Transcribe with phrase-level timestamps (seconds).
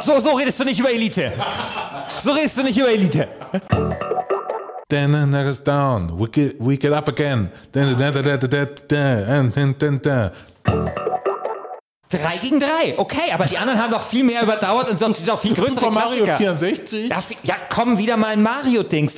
[0.00, 1.32] so, so redest du nicht über Elite.
[2.20, 3.28] So redest du nicht über Elite.
[4.88, 6.10] Then the next down.
[6.18, 7.50] We get, we get up again.
[7.72, 10.30] Then, then, then, then, then, then, and then, then, then.
[12.10, 15.40] Drei gegen drei, okay, aber die anderen haben doch viel mehr überdauert und sind doch
[15.40, 16.58] viel größere Super Mario Klassiker.
[16.58, 17.08] 64?
[17.08, 19.14] Das, ja, komm, wieder mal ein Mario-Dings.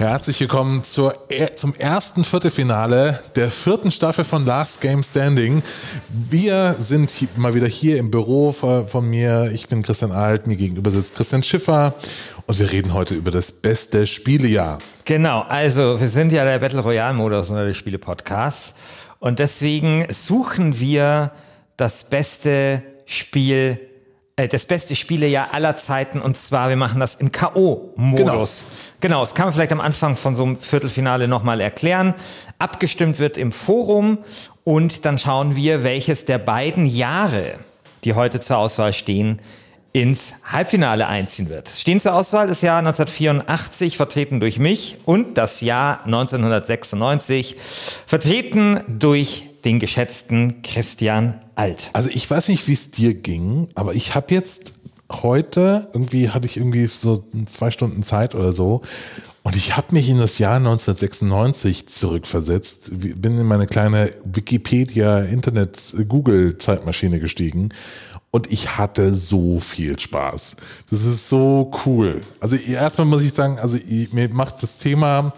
[0.00, 1.14] Herzlich willkommen zur,
[1.56, 5.62] zum ersten Viertelfinale der vierten Staffel von Last Game Standing.
[6.08, 9.50] Wir sind mal wieder hier im Büro von mir.
[9.52, 11.92] Ich bin Christian Alt, mir gegenüber sitzt Christian Schiffer
[12.46, 14.78] und wir reden heute über das beste Spielejahr.
[15.04, 18.74] Genau, also wir sind ja der Battle Royale-Modus unter den Spiele-Podcasts
[19.18, 21.30] und deswegen suchen wir
[21.76, 23.78] das beste Spiel,
[24.36, 28.64] das beste Spielejahr aller Zeiten und zwar, wir machen das im K.O.-Modus.
[29.00, 29.20] Genau.
[29.20, 32.14] das kann man vielleicht am Anfang von so einem Viertelfinale nochmal erklären.
[32.58, 34.18] Abgestimmt wird im Forum
[34.64, 37.54] und dann schauen wir, welches der beiden Jahre,
[38.04, 39.40] die heute zur Auswahl stehen,
[39.92, 41.68] ins Halbfinale einziehen wird.
[41.68, 47.56] Stehen zur Auswahl das Jahr 1984, vertreten durch mich, und das Jahr 1996,
[48.06, 51.90] vertreten durch den geschätzten Christian Alt.
[51.92, 54.74] Also ich weiß nicht, wie es dir ging, aber ich habe jetzt
[55.10, 58.82] heute, irgendwie hatte ich irgendwie so zwei Stunden Zeit oder so
[59.42, 65.94] und ich habe mich in das Jahr 1996 zurückversetzt, bin in meine kleine Wikipedia, Internet,
[66.08, 67.70] Google-Zeitmaschine gestiegen
[68.30, 70.56] und ich hatte so viel Spaß.
[70.90, 72.22] Das ist so cool.
[72.38, 73.78] Also erstmal muss ich sagen, also
[74.12, 75.32] mir macht das Thema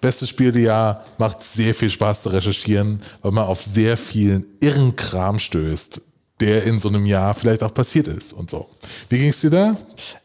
[0.00, 5.38] Bestes Spieljahr macht sehr viel Spaß zu recherchieren, weil man auf sehr vielen irren Kram
[5.38, 6.00] stößt,
[6.40, 8.68] der in so einem Jahr vielleicht auch passiert ist und so.
[9.08, 9.76] Wie ging's dir da?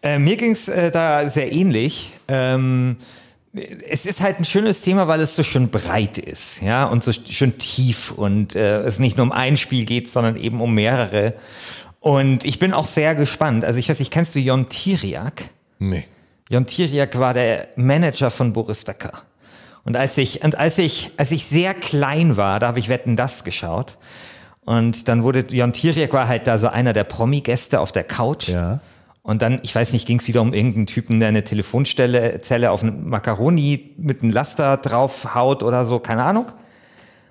[0.02, 2.12] Äh, mir ging's äh, da sehr ähnlich.
[2.28, 2.98] Ähm,
[3.54, 7.12] es ist halt ein schönes Thema, weil es so schön breit ist, ja, und so
[7.12, 11.34] schön tief und äh, es nicht nur um ein Spiel geht, sondern eben um mehrere.
[12.00, 13.66] Und ich bin auch sehr gespannt.
[13.66, 15.46] Also ich weiß nicht, kennst du Jon Tiriak?
[15.80, 16.06] Nee.
[16.50, 19.24] Jon Tiriak war der Manager von Boris Becker.
[19.84, 23.16] Und als ich, und als ich, als ich sehr klein war, da habe ich Wetten
[23.16, 23.98] das geschaut.
[24.66, 28.50] Und dann wurde Jon Tiriak war halt da so einer der Promi-Gäste auf der Couch.
[28.50, 28.82] Ja.
[29.24, 32.72] Und dann, ich weiß nicht, ging es wieder um irgendeinen Typen, der eine Telefonstelle Zelle
[32.72, 36.52] auf einen Macaroni mit einem Laster draufhaut oder so, keine Ahnung.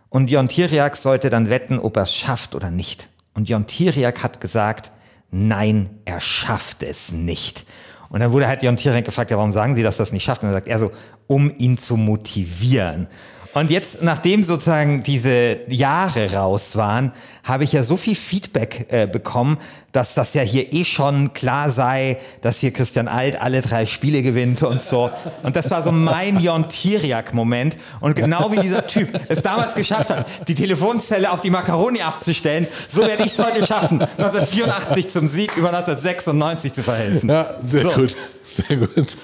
[0.08, 3.08] Und Jon Tiriak sollte dann wetten, ob er es schafft oder nicht.
[3.34, 4.90] Und Jon Tiriak hat gesagt,
[5.30, 7.66] nein, er schafft es nicht.
[8.10, 10.42] Und dann wurde halt Jon Tiriak gefragt, ja, warum sagen Sie, dass das nicht schafft?
[10.42, 10.90] Und dann sagt er so,
[11.28, 13.06] um ihn zu motivieren.
[13.54, 17.12] Und jetzt, nachdem sozusagen diese Jahre raus waren,
[17.44, 19.58] habe ich ja so viel Feedback äh, bekommen,
[19.92, 24.22] dass das ja hier eh schon klar sei, dass hier Christian Alt alle drei Spiele
[24.22, 25.10] gewinnt und so.
[25.42, 27.76] Und das war so mein Jon Tiriak-Moment.
[28.00, 32.66] Und genau wie dieser Typ es damals geschafft hat, die Telefonzelle auf die Macaroni abzustellen,
[32.88, 37.30] so werde ich es heute schaffen, 1984 zum Sieg über 1996 zu verhelfen.
[37.30, 37.90] Ja, sehr So.
[37.92, 38.14] gut.
[38.42, 39.16] Sehr gut.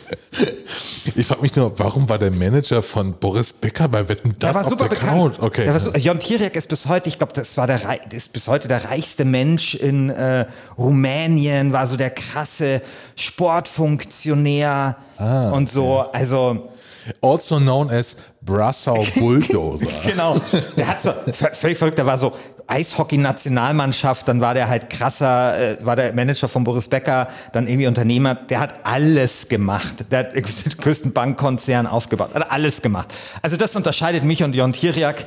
[1.14, 4.62] Ich frage mich nur, warum war der Manager von Boris Becker bei Wetten das Der
[4.62, 5.36] war super bekannt.
[5.40, 5.64] Okay.
[5.64, 7.80] Der war so, Jon Tiriak ist bis heute, ich glaube, das war der
[8.12, 10.46] ist bis heute der reichste Mensch in äh,
[10.78, 12.82] Rumänien, war so der krasse
[13.16, 16.00] Sportfunktionär Ah, und so.
[16.12, 16.68] Also
[17.20, 19.86] Also known as Brassau Bulldozer.
[20.06, 20.36] genau,
[20.76, 21.12] der hat so
[21.52, 21.98] völlig verrückt.
[21.98, 22.32] Der war so
[22.66, 27.86] Eishockey-Nationalmannschaft, dann war der halt krasser, äh, war der Manager von Boris Becker, dann irgendwie
[27.86, 28.34] Unternehmer.
[28.34, 30.06] Der hat alles gemacht.
[30.10, 33.12] Der hat den größten Bankkonzern aufgebaut, hat alles gemacht.
[33.42, 35.26] Also das unterscheidet mich und Jon Tiriak.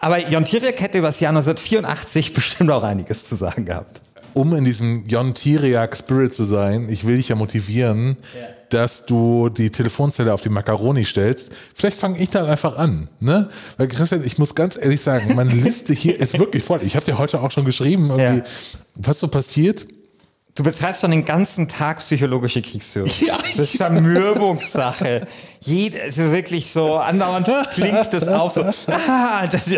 [0.00, 4.00] Aber Jon Tiriak hätte über das Jahr 1984 bestimmt auch einiges zu sagen gehabt.
[4.34, 8.16] Um in diesem Jon Tiriak Spirit zu sein, ich will dich ja motivieren,
[8.70, 11.50] dass du die Telefonzelle auf die Macaroni stellst.
[11.74, 13.50] Vielleicht fange ich dann einfach an, ne?
[13.76, 16.80] Weil Christian, ich muss ganz ehrlich sagen, meine Liste hier ist wirklich voll.
[16.82, 18.40] Ich habe dir heute auch schon geschrieben, Ja.
[18.94, 19.86] was so passiert.
[20.54, 23.10] Du betreibst schon den ganzen Tag psychologische Kriegsführung.
[23.26, 25.26] Ja, das ist Zermürbungssache.
[25.60, 28.62] Jede, also wirklich so, andauernd klingt das auf so.
[28.88, 29.68] Ah, das,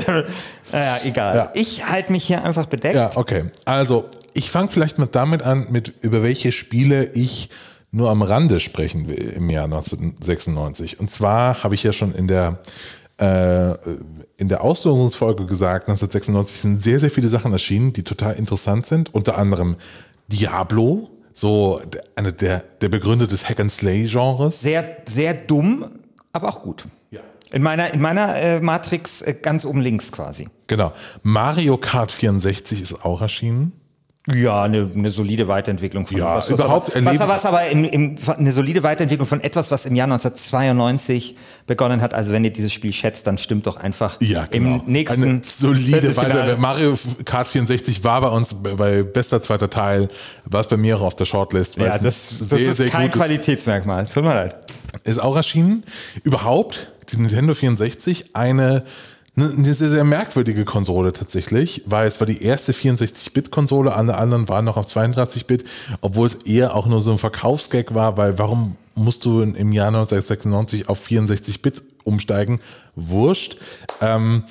[0.73, 1.37] naja, egal.
[1.37, 1.51] Ja.
[1.55, 2.95] Ich halte mich hier einfach bedeckt.
[2.97, 3.45] Ja, okay.
[3.65, 7.49] Also, ich fange vielleicht mal damit an, mit über welche Spiele ich
[7.91, 10.99] nur am Rande sprechen will im Jahr 1996.
[11.01, 12.59] Und zwar habe ich ja schon in der
[13.19, 13.75] äh,
[14.37, 19.15] in der Auslosungsfolge gesagt, 1996 sind sehr, sehr viele Sachen erschienen, die total interessant sind.
[19.15, 19.77] Unter anderem
[20.27, 24.61] Diablo, so der- eine der, der Begründer des Hack-and-Slay-Genres.
[24.61, 25.85] Sehr, sehr dumm,
[26.33, 26.87] aber auch gut.
[27.13, 27.21] Ja.
[27.53, 30.49] In meiner, in meiner äh, Matrix äh, ganz oben links quasi.
[30.67, 30.93] Genau.
[31.23, 33.71] Mario Kart 64 ist auch erschienen.
[34.33, 37.67] Ja, eine, eine solide Weiterentwicklung von Ja, was, was überhaupt aber, was, erleben- was aber
[37.69, 41.37] im, im, eine solide Weiterentwicklung von etwas, was im Jahr 1992
[41.67, 42.15] begonnen hat.
[42.15, 44.77] Also wenn ihr dieses Spiel schätzt, dann stimmt doch einfach Ja, genau.
[44.77, 46.53] im nächsten Eine solide Viertelfinale.
[46.53, 46.57] Weiter.
[46.59, 46.95] Mario
[47.27, 50.09] Kart 64 war bei uns bei bester zweiter Teil,
[50.47, 51.77] war es bei mir auch auf der Shortlist.
[51.77, 53.21] Ja, das, das sehr, ist sehr kein gut ist.
[53.27, 54.07] Qualitätsmerkmal.
[54.07, 54.57] Tut mir leid.
[55.05, 55.85] ist auch erschienen.
[56.23, 58.85] Überhaupt, die Nintendo 64, eine, ne,
[59.37, 64.65] eine sehr, sehr merkwürdige Konsole tatsächlich, weil es war die erste 64-Bit-Konsole, alle anderen waren
[64.65, 65.65] noch auf 32-Bit,
[66.01, 69.89] obwohl es eher auch nur so ein Verkaufsgag war, weil warum musst du im Jahr
[69.89, 72.61] 1996 auf 64-Bit umsteigen?
[72.95, 73.57] Wurscht.
[74.01, 74.45] Ähm,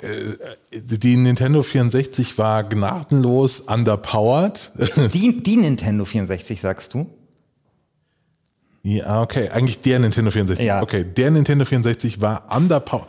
[0.00, 0.10] äh,
[0.82, 4.72] die Nintendo 64 war gnadenlos underpowered.
[5.14, 7.06] Die, die Nintendo 64, sagst du?
[8.82, 10.64] Ja, okay, eigentlich der Nintendo 64.
[10.64, 10.80] Ja.
[10.80, 13.08] Okay, der Nintendo 64 war underpowered.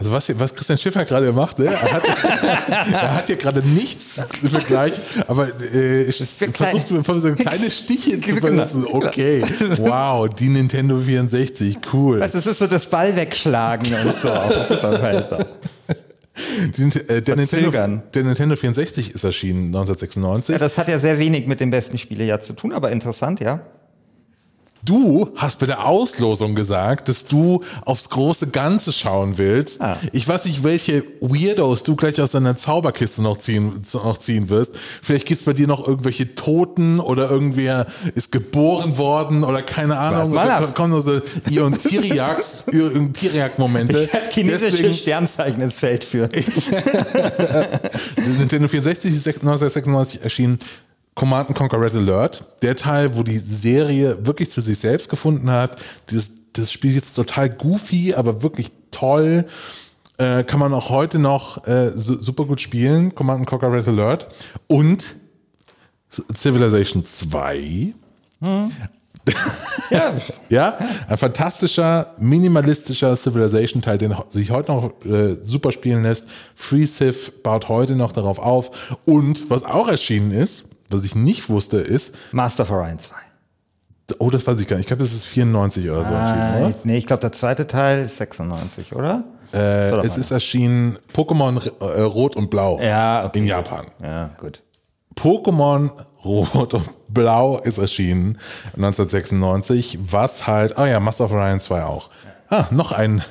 [0.00, 1.64] Also was, was Christian Schiffer gerade macht, ne?
[1.66, 2.04] er, hat,
[2.92, 4.92] er hat hier gerade nichts im Vergleich,
[5.26, 8.68] aber äh, versucht so kleine Stiche zu Genau.
[8.68, 8.86] versetzen.
[8.88, 9.42] Okay,
[9.78, 12.22] wow, die Nintendo 64, cool.
[12.22, 14.28] Also es ist so das Ball wegschlagen und so.
[16.76, 17.70] Die, äh, der, Nintendo,
[18.14, 20.52] der Nintendo 64 ist erschienen 1996.
[20.52, 23.60] Ja, das hat ja sehr wenig mit dem besten Spielejahr zu tun, aber interessant, ja.
[24.84, 29.80] Du hast bei der Auslosung gesagt, dass du aufs große Ganze schauen willst.
[29.82, 29.96] Ah.
[30.12, 34.72] Ich weiß nicht, welche Weirdos du gleich aus deiner Zauberkiste noch ziehen, noch ziehen wirst.
[35.02, 40.32] Vielleicht gibt's bei dir noch irgendwelche Toten oder irgendwer ist geboren worden oder keine Ahnung.
[40.34, 41.20] Da kommen nur so
[41.50, 42.64] Ion Tiriaks,
[43.12, 44.04] Tiriak-Momente.
[44.04, 46.30] Ich werde chinesische Deswegen- Sternzeichen ins Feld führen.
[48.38, 50.58] Nintendo 64 ist 1996 erschienen.
[51.18, 55.80] Command Conquer Red Alert, der Teil, wo die Serie wirklich zu sich selbst gefunden hat.
[56.10, 59.44] Dieses, das Spiel ist total goofy, aber wirklich toll.
[60.18, 63.16] Äh, kann man auch heute noch äh, su super gut spielen.
[63.16, 64.28] Command Conquer Red Alert.
[64.68, 65.16] Und
[66.08, 67.94] Civilization 2.
[68.40, 68.70] Ja,
[70.48, 70.78] Ja,
[71.08, 76.28] ein fantastischer, minimalistischer Civilization-Teil, den sich heute noch äh, super spielen lässt.
[76.54, 78.96] Free Civ baut heute noch darauf auf.
[79.04, 83.14] Und was auch erschienen ist, was ich nicht wusste, ist, Master of Orion 2.
[84.18, 84.84] oh, das weiß ich gar nicht.
[84.84, 88.04] Ich glaube, das ist 94 oder so Ah, ich, nee, ich glaube, der zweite Teil
[88.04, 89.24] ist 96, oder?
[89.52, 93.38] Äh, es ist erschienen Pokémon äh, Rot und Blau Ja, okay.
[93.38, 93.86] in Japan.
[94.02, 94.62] Ja, gut.
[95.16, 95.90] Pokémon
[96.24, 98.38] Rot und Blau ist erschienen
[98.76, 102.10] 1996, was halt, oh ja, Master of Orion 2 auch.
[102.50, 103.22] Ah, noch ein.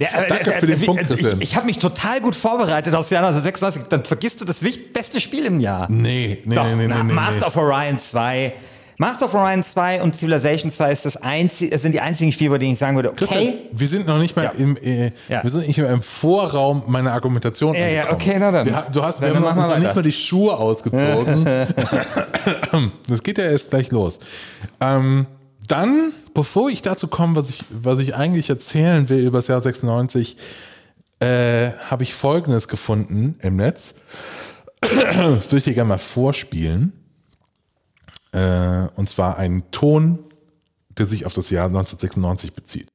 [0.00, 1.38] Ja, äh, Danke äh, für den äh, Punkt, also Christian.
[1.38, 3.88] Ich, ich habe mich total gut vorbereitet aufs Jahr 1996.
[3.88, 5.86] Dann vergisst du das beste Spiel im Jahr.
[5.90, 7.12] Nee, nee, Doch, nee, nee, na, nee, nee.
[7.12, 8.52] Master of Orion 2.
[8.98, 12.58] Master of Orion 2 und Civilization 2 ist das einzige, sind die einzigen Spiele, bei
[12.58, 13.58] denen ich sagen würde, Christian, okay.
[13.72, 14.50] wir sind noch nicht mal Ja.
[14.58, 15.42] im, äh, Ja.
[15.42, 17.74] wir sind nicht mehr im Vorraum meiner Argumentation.
[17.74, 18.66] Ja, ja, okay, na dann.
[18.66, 21.46] Wir, du hast, wir Dann haben wir uns noch nicht mal die Schuhe ausgezogen.
[23.08, 24.20] das geht ja erst gleich los.
[24.80, 25.26] Ähm,
[25.66, 29.60] dann, bevor ich dazu komme, was ich, was ich eigentlich erzählen will über das Jahr
[29.60, 30.38] 96,
[31.18, 33.96] äh, habe ich Folgendes gefunden im Netz.
[34.80, 36.94] Das würde ich dir gerne mal vorspielen.
[38.32, 40.18] Äh, und zwar einen Ton,
[40.88, 42.88] der sich auf das Jahr 1996 bezieht.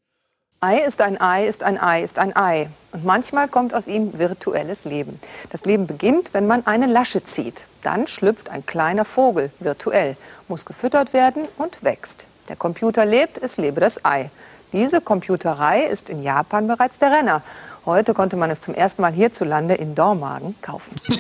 [0.62, 2.68] Ei ist ein Ei, ist ein Ei, ist ein Ei.
[2.94, 5.20] Und manchmal kommt aus ihm virtuelles Leben.
[5.52, 7.66] Das Leben beginnt, wenn man eine Lasche zieht.
[7.84, 12.26] Dann schlüpft ein kleiner Vogel, virtuell, muss gefüttert werden und wächst.
[12.50, 14.30] Der Computer lebt, es lebe das Ei.
[14.74, 17.42] Diese Computerei ist in Japan bereits der Renner.
[17.86, 20.92] Heute konnte man es zum ersten Mal hierzulande in Dormagen kaufen.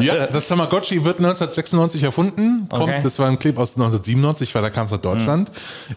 [0.00, 2.66] Ja, das Tamagotchi wird 1996 erfunden.
[2.68, 3.00] Kommt, Okay.
[3.02, 5.50] Das war ein Clip aus 1997, weil da kam es nach Deutschland.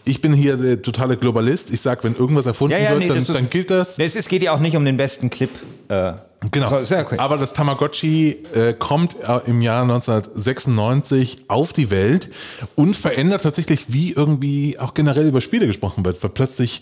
[0.06, 1.72] Ich bin hier der totale Globalist.
[1.72, 3.98] Ich sag, wenn irgendwas erfunden Ja, ja, wird, nee, dann, das ist- dann gilt das.
[3.98, 5.50] Es, es geht ja auch nicht um den besten Clip.
[5.90, 6.14] Äh,
[6.52, 6.70] Genau.
[6.70, 7.18] So, sehr okay.
[7.18, 12.30] Aber das Tamagotchi äh, kommt äh, im Jahr 1996 auf die Welt
[12.76, 16.22] und verändert tatsächlich, wie irgendwie auch generell über Spiele gesprochen wird.
[16.24, 16.82] Weil plötzlich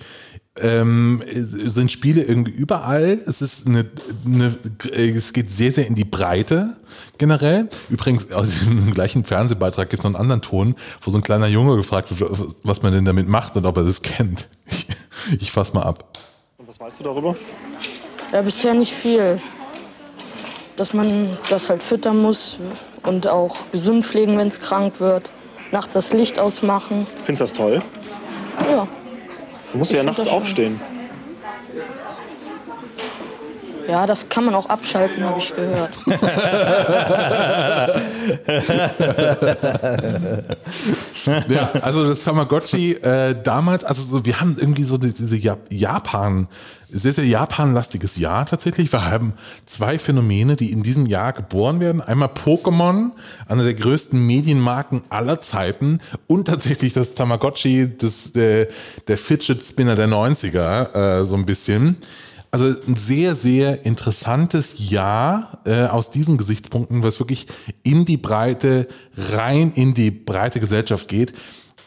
[0.60, 3.20] ähm, sind Spiele irgendwie überall.
[3.26, 3.86] Es ist eine,
[4.26, 4.56] eine,
[4.94, 6.78] es geht sehr, sehr in die Breite
[7.18, 7.70] generell.
[7.90, 11.48] Übrigens, aus diesem gleichen Fernsehbeitrag gibt es noch einen anderen Ton, wo so ein kleiner
[11.48, 12.32] Junge gefragt wird,
[12.64, 14.48] was man denn damit macht und ob er das kennt.
[15.30, 16.18] Ich, ich fass mal ab.
[16.58, 17.36] Und was weißt du darüber?
[18.32, 19.40] Ja, bisher nicht viel.
[20.78, 22.58] Dass man das halt füttern muss
[23.04, 25.32] und auch gesund pflegen, wenn es krank wird.
[25.72, 27.08] Nachts das Licht ausmachen.
[27.26, 27.82] Findest du das toll?
[28.70, 28.88] Ja.
[29.72, 30.80] Du musst ja find nachts aufstehen.
[33.92, 35.92] Ja, das kann man auch abschalten, habe ich gehört.
[41.48, 45.38] Ja, also das Tamagotchi äh, damals, also so, wir haben irgendwie so diese
[45.70, 46.48] Japan,
[46.90, 48.92] sehr, sehr Japan-lastiges Jahr tatsächlich.
[48.92, 49.34] Wir haben
[49.66, 52.02] zwei Phänomene, die in diesem Jahr geboren werden.
[52.02, 53.12] Einmal Pokémon,
[53.48, 58.68] einer der größten Medienmarken aller Zeiten und tatsächlich das Tamagotchi, das, der,
[59.08, 61.98] der Fidget Spinner der 90er, äh, so ein bisschen.
[62.52, 67.48] Also ein sehr, sehr interessantes Jahr äh, aus diesen Gesichtspunkten, was wirklich
[67.82, 71.32] in die Breite, rein in die breite Gesellschaft geht.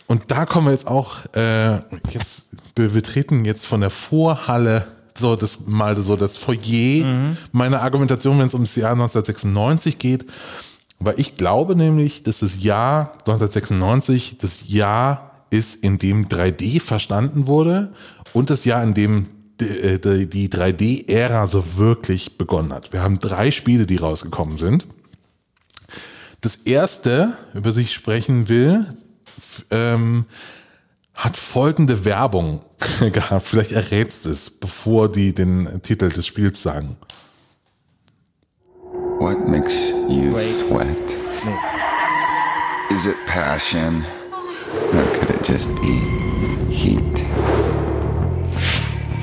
[0.06, 1.74] Und da kommen wir jetzt auch, äh,
[2.10, 7.36] jetzt, wir betreten jetzt von der Vorhalle so das mal so das Foyer mhm.
[7.52, 10.26] meiner Argumentation, wenn es ums Jahr 1996 geht.
[10.98, 17.46] Weil ich glaube nämlich, dass das Jahr 1996 das Jahr ist, in dem 3D verstanden
[17.46, 17.92] wurde
[18.32, 19.28] und das Jahr, in dem
[19.60, 22.92] die, die 3D-Ära so wirklich begonnen hat.
[22.92, 24.86] Wir haben drei Spiele, die rausgekommen sind.
[26.40, 28.86] Das erste, über das ich sprechen will,
[29.70, 30.26] ähm,
[31.14, 32.60] hat folgende Werbung
[33.12, 33.46] gehabt.
[33.46, 36.96] Vielleicht errätst es, bevor die den Titel des Spiels sagen.
[39.18, 41.16] What makes you sweat?
[42.90, 44.04] Is it passion?
[44.92, 46.00] Or could it just be
[46.70, 47.23] heat?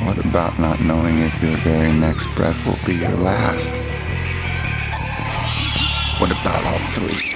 [0.05, 3.69] What about not knowing if your very next breath will be your last?
[6.19, 7.35] What about all three?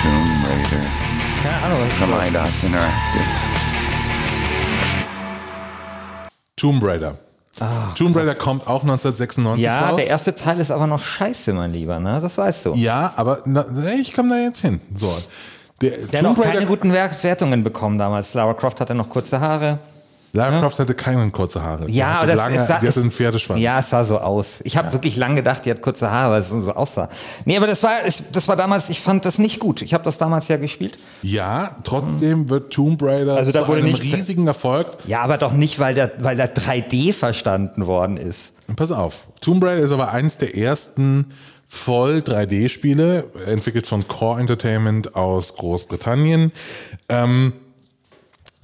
[0.00, 0.86] Tomb Raider
[1.42, 2.28] Keine Ahnung, was ist from das?
[2.28, 3.24] IDOS Interactive.
[6.56, 7.18] Tomb Raider.
[7.96, 9.96] Tomb Raider kommt auch 1996 Ja, raus.
[9.96, 12.18] der erste Teil ist aber noch scheiße, mein Lieber, ne?
[12.20, 12.72] Das weißt du.
[12.74, 13.64] Ja, aber na,
[14.00, 14.80] ich komme da jetzt hin.
[14.94, 15.14] So.
[15.82, 18.32] Der, Der hat auch keine guten Wer- Wertungen bekommen damals.
[18.34, 19.78] Lara Croft hatte noch kurze Haare.
[20.34, 21.84] Lara Croft hatte keine kurze Haare.
[21.84, 23.60] Die Ja, aber das lange, es sah, die hatte einen Pferdeschwanz.
[23.60, 24.62] Ja, es sah so aus.
[24.64, 27.10] Ich habe wirklich lange gedacht, die hat kurze Haare, weil es so aussah.
[27.44, 27.90] Nee, aber das war,
[28.32, 29.82] das war damals, ich fand das nicht gut.
[29.82, 30.96] Ich habe das damals ja gespielt.
[31.20, 34.86] Ja, trotzdem wird Tomb Raider Also da zu wurde einem nicht- riesigen Erfolg.
[35.06, 38.54] Ja, aber doch nicht, weil da, weil da 3D verstanden worden ist.
[38.74, 41.26] Pass auf, Tomb Raider ist aber eins der ersten
[41.72, 46.52] voll 3D-Spiele, entwickelt von Core Entertainment aus Großbritannien.
[47.08, 47.54] Ähm,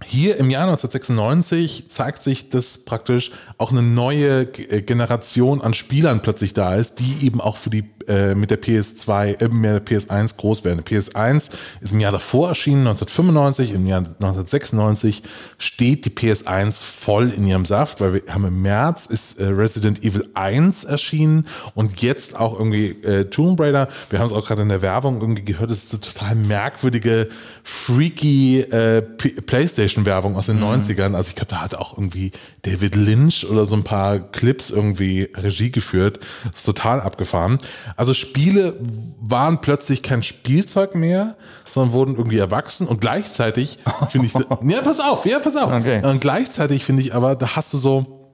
[0.04, 6.52] hier im Jahr 1996 zeigt sich, dass praktisch auch eine neue Generation an Spielern plötzlich
[6.52, 10.36] da ist, die eben auch für die äh, mit der PS2, äh, mit der PS1
[10.36, 10.82] groß werden.
[10.84, 11.50] Die PS1
[11.80, 15.22] ist im Jahr davor erschienen, 1995, im Jahr 1996
[15.58, 20.02] steht die PS1 voll in ihrem Saft, weil wir haben im März ist äh, Resident
[20.04, 23.88] Evil 1 erschienen und jetzt auch irgendwie äh, Tomb Raider.
[24.10, 27.28] Wir haben es auch gerade in der Werbung irgendwie gehört, es ist eine total merkwürdige,
[27.62, 31.14] freaky äh, Playstation-Werbung aus den 90ern.
[31.14, 35.30] Also ich glaube, da hat auch irgendwie David Lynch oder so ein paar Clips irgendwie
[35.34, 36.20] Regie geführt.
[36.44, 37.58] Das ist total abgefahren.
[37.98, 38.76] Also Spiele
[39.18, 41.36] waren plötzlich kein Spielzeug mehr,
[41.68, 44.34] sondern wurden irgendwie erwachsen und gleichzeitig finde ich,
[44.72, 45.72] ja, pass auf, ja, pass auf.
[45.72, 46.06] Okay.
[46.06, 48.30] Und gleichzeitig finde ich aber, da hast du so,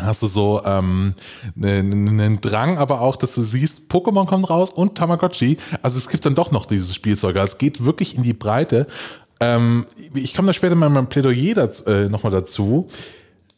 [0.00, 1.12] hast du so ähm,
[1.54, 5.58] einen einen Drang, aber auch, dass du siehst, Pokémon kommt raus und Tamagotchi.
[5.82, 7.36] Also es gibt dann doch noch dieses Spielzeug.
[7.36, 8.86] Also es geht wirklich in die Breite.
[9.38, 12.88] Ähm, ich komme da später mal in meinem Plädoyer dazu, äh, nochmal dazu.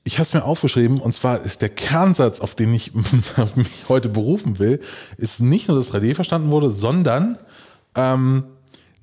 [0.06, 2.94] Ich habe es mir aufgeschrieben und zwar ist der Kernsatz, auf den ich
[3.56, 4.80] mich heute berufen will,
[5.16, 7.38] ist nicht nur, dass 3D verstanden wurde, sondern
[7.96, 8.44] ähm,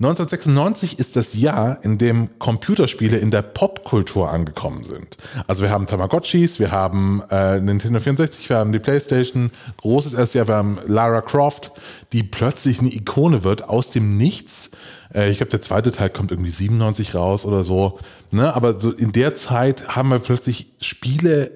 [0.04, 5.16] 1996 ist das Jahr, in dem Computerspiele in der Popkultur angekommen sind.
[5.46, 10.34] Also wir haben Tamagotchis, wir haben äh, Nintendo 64, wir haben die Playstation, großes erstes
[10.34, 11.70] Jahr, wir haben Lara Croft,
[12.12, 14.72] die plötzlich eine Ikone wird aus dem Nichts.
[15.14, 17.98] Äh, ich glaube, der zweite Teil kommt irgendwie 97 raus oder so.
[18.30, 18.54] Ne?
[18.54, 21.50] Aber so in der Zeit haben wir plötzlich Spiele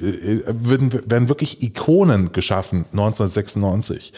[0.00, 4.12] äh, werden, werden wirklich Ikonen geschaffen, 1996.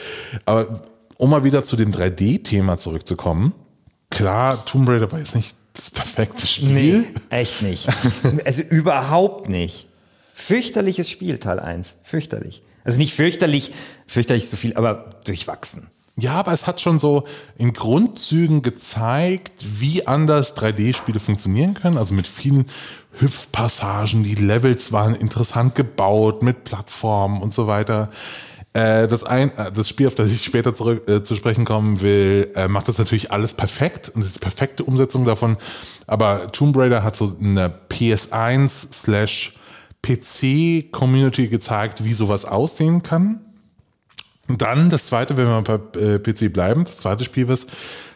[0.47, 0.85] Aber
[1.19, 3.53] um mal wieder zu dem 3D-Thema zurückzukommen,
[4.15, 7.01] klar, Tomb Raider war jetzt nicht das perfekte Spiel.
[7.01, 7.89] Nee, echt nicht.
[8.45, 9.89] Also überhaupt nicht.
[10.33, 11.99] Fürchterliches Spiel, Teil 1.
[12.03, 12.63] Fürchterlich.
[12.85, 13.73] Also nicht fürchterlich,
[14.07, 15.89] fürchterlich zu viel, aber durchwachsen.
[16.17, 17.25] Ja, aber es hat schon so
[17.59, 21.99] in Grundzügen gezeigt, wie anders 3D-Spiele funktionieren können.
[21.99, 22.67] Also mit vielen
[23.19, 28.11] Hüpfpassagen, die Levels waren interessant gebaut, mit Plattformen und so weiter.
[28.75, 32.03] Äh, Das, ein, äh, das Spiel, auf das ich später zurück äh, zu sprechen kommen
[32.03, 35.57] will, äh, macht das natürlich alles perfekt und ist die perfekte Umsetzung davon.
[36.07, 39.55] Aber Tomb Raider hat so eine PS1 slash
[40.03, 43.41] PC Community gezeigt, wie sowas aussehen kann.
[44.49, 47.67] Und dann das zweite, wenn wir bei äh, PC bleiben, das zweite Spiel, was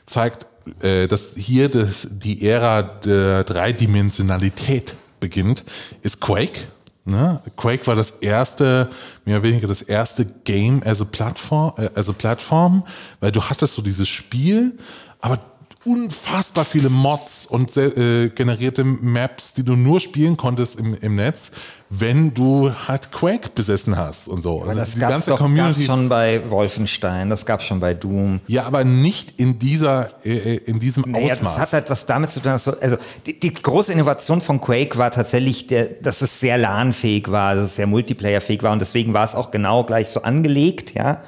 [0.04, 0.46] zeigt,
[0.82, 5.64] dass hier das, die Ära der Dreidimensionalität beginnt,
[6.02, 6.68] ist Quake.
[7.08, 7.40] Ne?
[7.56, 8.90] Quake war das erste,
[9.24, 12.84] mehr oder weniger das erste Game as a Plattform, äh, as a Plattform,
[13.20, 14.78] weil du hattest so dieses Spiel,
[15.20, 15.40] aber
[15.88, 21.50] unfassbar viele Mods und äh, generierte Maps, die du nur spielen konntest im, im Netz,
[21.90, 24.60] wenn du halt Quake besessen hast und so.
[24.60, 25.80] Aber Also das die gab's ganze doch, Community.
[25.80, 28.40] gab's schon bei Wolfenstein, das gab schon bei Doom.
[28.46, 31.52] Ja, aber nicht in dieser, äh, in diesem Naja, Ausmaß.
[31.54, 34.60] das hat halt was damit zu tun, dass so, also die, die große Innovation von
[34.60, 38.80] Quake war tatsächlich, der, dass es sehr LAN-fähig war, dass es sehr Multiplayer-fähig war und
[38.80, 41.22] deswegen war es auch genau gleich so angelegt, ja.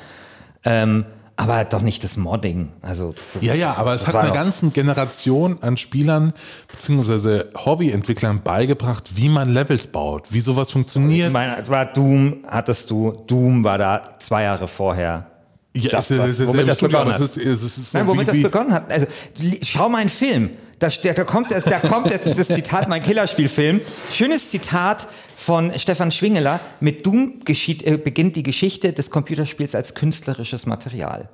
[0.63, 1.07] Ähm,
[1.41, 2.69] aber doch nicht das Modding.
[2.83, 6.33] Also das, Ja, ja, aber es hat einer ganzen Generation an Spielern
[6.71, 11.33] beziehungsweise Hobbyentwicklern beigebracht, wie man Levels baut, wie sowas Ich funktioniert.
[11.33, 15.27] meine, es war Doom, hattest du, Doom war da zwei Jahre vorher.
[15.77, 17.21] Ja, das, es ist- womit das Studio, begonnen hat.
[17.21, 18.91] es ist- es ist so Nein, womit wie- das begonnen hat.
[18.91, 19.07] Also
[19.63, 20.51] schau mal einen Film.
[20.81, 23.81] Da, da kommt das, da kommt jetzt das Zitat, mein Killerspielfilm.
[24.13, 25.07] Schönes Zitat
[25.41, 26.61] von Stefan Schwingeler.
[26.81, 31.31] Mit Doom geschieht, äh, beginnt die Geschichte des Computerspiels als künstlerisches Material.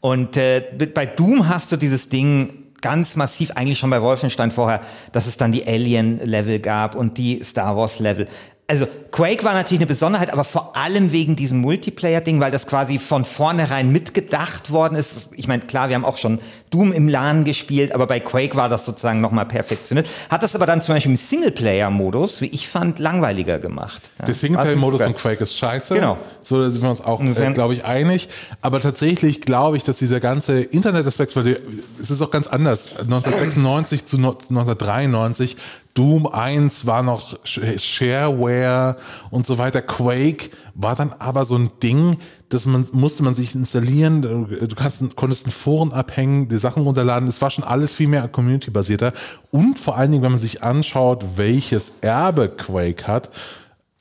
[0.00, 0.60] Und äh,
[0.92, 4.80] bei Doom hast du dieses Ding ganz massiv, eigentlich schon bei Wolfenstein vorher,
[5.12, 8.26] dass es dann die Alien-Level gab und die Star Wars-Level.
[8.66, 12.98] Also Quake war natürlich eine Besonderheit, aber vor allem wegen diesem Multiplayer-Ding, weil das quasi
[12.98, 15.28] von vornherein mitgedacht worden ist.
[15.36, 16.38] Ich meine, klar, wir haben auch schon
[16.70, 20.08] Doom im LAN gespielt, aber bei Quake war das sozusagen nochmal perfektioniert.
[20.30, 24.00] Hat das aber dann zum Beispiel im Singleplayer-Modus, wie ich fand, langweiliger gemacht.
[24.18, 24.24] Ja.
[24.26, 25.94] Der Singleplayer-Modus von Quake ist scheiße.
[25.94, 26.16] Genau.
[26.40, 28.30] So da sind wir uns auch, äh, glaube ich, einig.
[28.62, 31.60] Aber tatsächlich glaube ich, dass dieser ganze Internetaspekt, weil
[32.02, 32.92] es ist auch ganz anders.
[32.98, 35.56] 1996 zu no- 1993,
[35.94, 38.96] Doom 1 war noch Sh- Shareware
[39.30, 39.80] und so weiter.
[39.80, 44.22] Quake war dann aber so ein Ding, das man, musste man sich installieren.
[44.22, 47.28] Du kannst, konntest in Foren abhängen, die Sachen runterladen.
[47.28, 49.12] Es war schon alles viel mehr community-basierter.
[49.52, 53.30] Und vor allen Dingen, wenn man sich anschaut, welches Erbe Quake hat,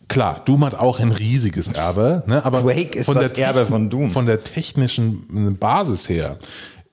[0.10, 2.46] Klar, Doom hat auch ein riesiges Erbe, ne?
[2.46, 4.12] aber Quake ist von das der Erbe von Doom.
[4.12, 6.38] Von der technischen Basis her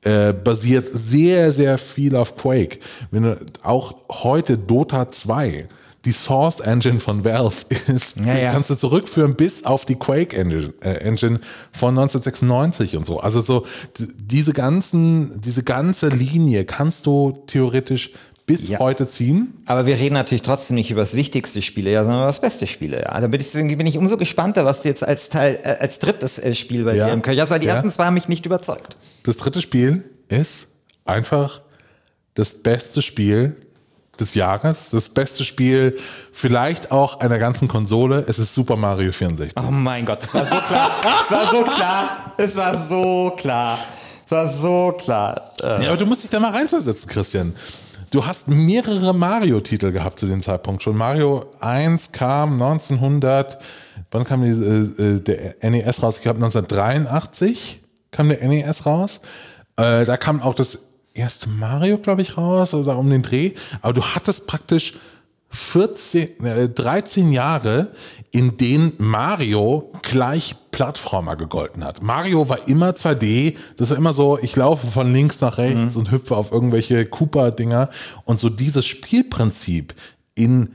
[0.02, 2.78] äh, basiert sehr, sehr viel auf Quake.
[3.11, 5.69] Wenn du auch heute Dota 2
[6.07, 8.52] die Source Engine von Valve ist, Ja, ja.
[8.52, 11.40] kannst du zurückführen bis auf die Quake Engine, äh, Engine
[11.73, 13.21] von 1996 und so.
[13.21, 13.66] Also so
[13.99, 18.13] diese ganzen, diese ganze Linie kannst du theoretisch
[18.50, 18.78] bis Ja.
[18.78, 19.63] heute ziehen.
[19.67, 23.21] Aber wir reden natürlich trotzdem nicht über das wichtigste Spielejahr, sondern über das beste Spielejahr.
[23.21, 26.39] Da bin ich, bin ich umso gespannter, was du jetzt als Teil, äh, als drittes
[26.39, 27.06] äh, Spiel bei Ja.
[27.06, 27.75] dir im Köcher hast, weil die Ja.
[27.75, 28.97] ersten zwei haben mich nicht überzeugt.
[29.23, 30.67] Das dritte Spiel ist
[31.04, 31.60] einfach
[32.34, 33.56] das beste Spiel
[34.19, 35.97] des Jahres, das beste Spiel
[36.32, 38.25] vielleicht auch einer ganzen Konsole.
[38.28, 39.54] Es ist Super Mario 64.
[39.67, 40.91] Oh mein Gott, das war so klar.
[41.26, 42.34] Es war so klar.
[42.36, 43.78] Es war so klar.
[44.26, 45.52] Es war so klar.
[45.63, 47.54] Äh, Ja, aber du musst dich da mal reinversetzen, Christian.
[48.11, 50.97] Du hast mehrere Mario-Titel gehabt zu dem Zeitpunkt schon.
[50.97, 53.59] Mario 1 kam 1900,
[54.11, 56.17] wann kam die, äh, äh, der NES raus?
[56.17, 59.21] Ich glaube 1983 kam der NES raus.
[59.77, 63.53] Äh, da kam auch das erste Mario, glaube ich, raus oder um den Dreh.
[63.81, 64.95] Aber du hattest praktisch
[65.51, 67.93] 14, äh, 13 Jahre,
[68.33, 72.02] in denen Mario gleich Plattformer gegolten hat.
[72.02, 76.11] Mario war immer 2D, das war immer so, ich laufe von links nach rechts und
[76.11, 77.91] hüpfe auf irgendwelche Cooper-Dinger
[78.25, 79.95] und so dieses Spielprinzip
[80.35, 80.75] in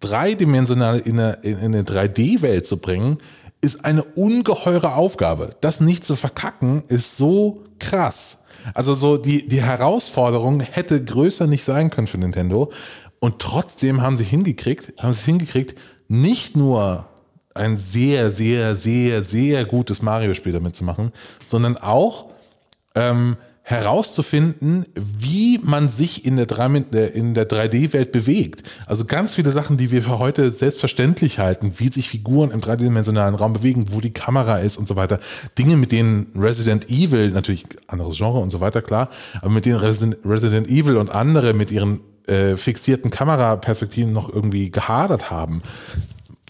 [0.00, 3.18] dreidimensional in eine, in eine 3D-Welt zu bringen,
[3.60, 5.56] ist eine ungeheure Aufgabe.
[5.60, 8.44] Das nicht zu verkacken, ist so krass.
[8.74, 12.72] Also so die, die Herausforderung hätte größer nicht sein können für Nintendo.
[13.20, 15.78] Und trotzdem haben sie hingekriegt, haben sie es hingekriegt,
[16.08, 17.06] nicht nur
[17.54, 21.12] ein sehr, sehr, sehr, sehr gutes Mario-Spiel damit zu machen,
[21.46, 22.30] sondern auch
[22.94, 26.66] ähm, herauszufinden, wie man sich in der, 3
[27.14, 28.68] in der 3D-Welt bewegt.
[28.86, 33.36] Also ganz viele Sachen, die wir für heute selbstverständlich halten, wie sich Figuren im dreidimensionalen
[33.36, 35.20] Raum bewegen, wo die Kamera ist und so weiter.
[35.58, 39.10] Dinge, mit denen Resident Evil, natürlich anderes Genre und so weiter, klar,
[39.40, 44.70] aber mit denen Resident, Resident Evil und andere mit ihren äh, fixierten Kameraperspektiven noch irgendwie
[44.70, 45.62] gehadert haben.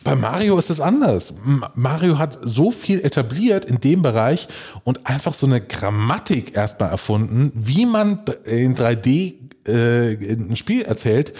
[0.04, 1.32] Bei Mario ist es anders.
[1.74, 4.48] Mario hat so viel etabliert in dem Bereich
[4.84, 9.34] und einfach so eine Grammatik erstmal erfunden, wie man in 3D
[9.68, 11.32] äh, ein Spiel erzählt.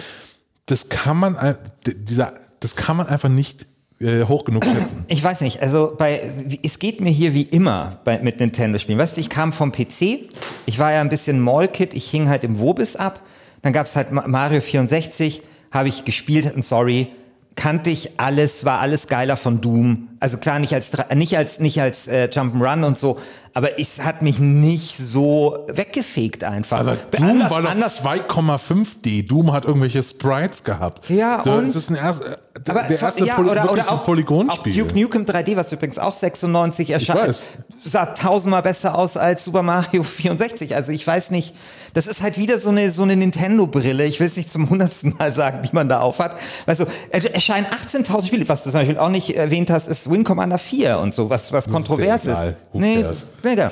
[0.65, 3.65] Das kann man, dieser, das kann man einfach nicht
[3.99, 5.03] äh, hoch genug setzen.
[5.09, 6.21] Ich weiß nicht, also bei,
[6.63, 8.97] es geht mir hier wie immer bei, mit Nintendo-Spielen.
[8.97, 10.19] Weißt du, ich kam vom PC,
[10.65, 13.19] ich war ja ein bisschen Mallkid, ich hing halt im Wobis ab,
[13.61, 17.07] dann gab's halt Ma- Mario 64, habe ich gespielt und sorry,
[17.55, 20.09] kannte ich alles, war alles geiler von Doom.
[20.19, 23.19] Also klar, nicht als, nicht als, nicht als äh, Jump'n'Run und so,
[23.53, 26.79] aber es hat mich nicht so weggefegt einfach.
[26.79, 29.27] Aber Be- Doom anders- war doch anders- 2,5D.
[29.27, 31.09] Doom hat irgendwelche Sprites gehabt.
[31.09, 31.67] Ja, so, und?
[31.67, 32.35] Das ist ein erst, äh,
[32.65, 34.73] der Aber der erste ja, Poly oder, oder ein auch, Polygonspiel.
[34.73, 37.43] auch Duke Nukem 3D, was übrigens auch 96 erscheint,
[37.83, 40.75] sah tausendmal besser aus als Super Mario 64.
[40.75, 41.53] Also ich weiß nicht,
[41.93, 44.05] das ist halt wieder so eine, so eine Nintendo-Brille.
[44.05, 46.35] Ich will es nicht zum hundertsten Mal sagen, die man da aufhat.
[46.65, 48.49] Weißt du, erscheinen 18.000 Spiele.
[48.49, 51.51] Was du zum Beispiel auch nicht erwähnt hast, ist Wing Commander 4 und so, was,
[51.51, 52.37] was kontrovers ist.
[52.71, 53.05] Who Nee?
[53.43, 53.71] Mega.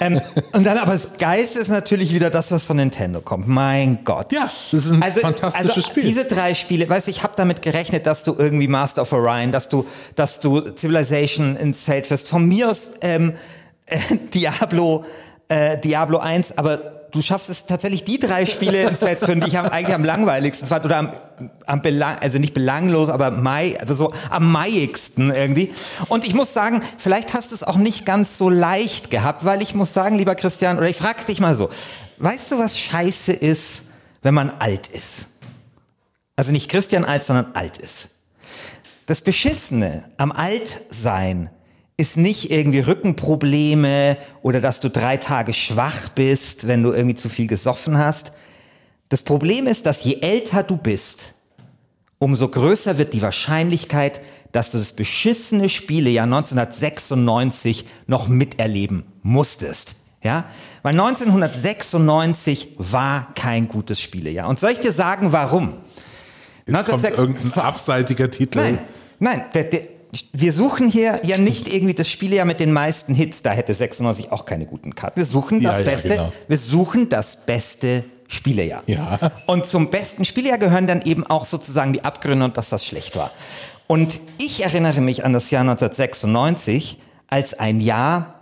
[0.00, 0.20] ähm,
[0.52, 3.48] und dann aber das Geilste ist natürlich wieder das, was von Nintendo kommt.
[3.48, 4.32] Mein Gott.
[4.32, 6.02] Ja, das ist ein fantastisches also Spiel.
[6.04, 9.52] Diese drei Spiele, weißt du, ich habe damit gerechnet, dass du irgendwie Master of Orion,
[9.52, 12.28] dass du, dass du Civilization ins Feld wirst.
[12.28, 13.34] Von mir aus ähm,
[13.86, 13.98] äh,
[14.34, 15.04] Diablo,
[15.48, 19.40] äh, Diablo 1, aber du schaffst es tatsächlich, die drei Spiele ins Feld zu führen,
[19.40, 21.12] die ich am, eigentlich am langweiligsten fand oder am,
[21.66, 25.72] am belang, also nicht belanglos, aber mai, also so am maiigsten irgendwie.
[26.08, 29.62] Und ich muss sagen, vielleicht hast du es auch nicht ganz so leicht gehabt, weil
[29.62, 31.70] ich muss sagen, lieber Christian, oder ich frage dich mal so,
[32.18, 33.84] weißt du, was scheiße ist,
[34.22, 35.28] wenn man alt ist?
[36.36, 38.10] Also nicht Christian alt, sondern alt ist.
[39.06, 41.48] Das Beschissene am Altsein
[41.96, 47.28] ist nicht irgendwie Rückenprobleme oder dass du drei Tage schwach bist, wenn du irgendwie zu
[47.28, 48.32] viel gesoffen hast.
[49.08, 51.34] Das Problem ist, dass je älter du bist,
[52.18, 54.20] umso größer wird die Wahrscheinlichkeit,
[54.52, 59.96] dass du das beschissene Spielejahr 1996 noch miterleben musstest.
[60.22, 60.44] Ja?
[60.82, 64.48] Weil 1996 war kein gutes Spielejahr.
[64.48, 65.74] Und soll ich dir sagen, warum?
[66.66, 68.58] Jetzt kommt 1996 irgendein abseitiger Titel.
[68.58, 68.78] Nein,
[69.18, 69.82] nein, der, der,
[70.32, 73.42] wir suchen hier ja nicht irgendwie das Spielejahr mit den meisten Hits.
[73.42, 75.16] Da hätte 96 auch keine guten Karten.
[75.16, 76.32] Wir suchen das Ja, ja, beste, genau.
[76.48, 78.82] wir suchen das beste Spielejahr.
[78.86, 79.18] Ja.
[79.46, 83.16] Und zum besten Spielejahr gehören dann eben auch sozusagen die Abgründe und dass das schlecht
[83.16, 83.30] war.
[83.86, 88.40] Und ich erinnere mich an das Jahr 1996 als ein Jahr,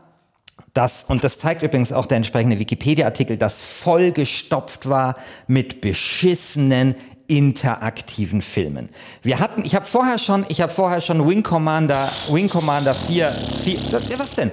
[0.72, 5.14] das, und das zeigt übrigens auch der entsprechende Wikipedia-Artikel, das vollgestopft war
[5.46, 6.94] mit beschissenen
[7.26, 8.88] interaktiven Filmen.
[9.22, 13.32] Wir hatten, ich habe vorher schon, ich habe vorher schon Wing Commander, Wing Commander 4,
[13.64, 14.50] 4 ja, was denn?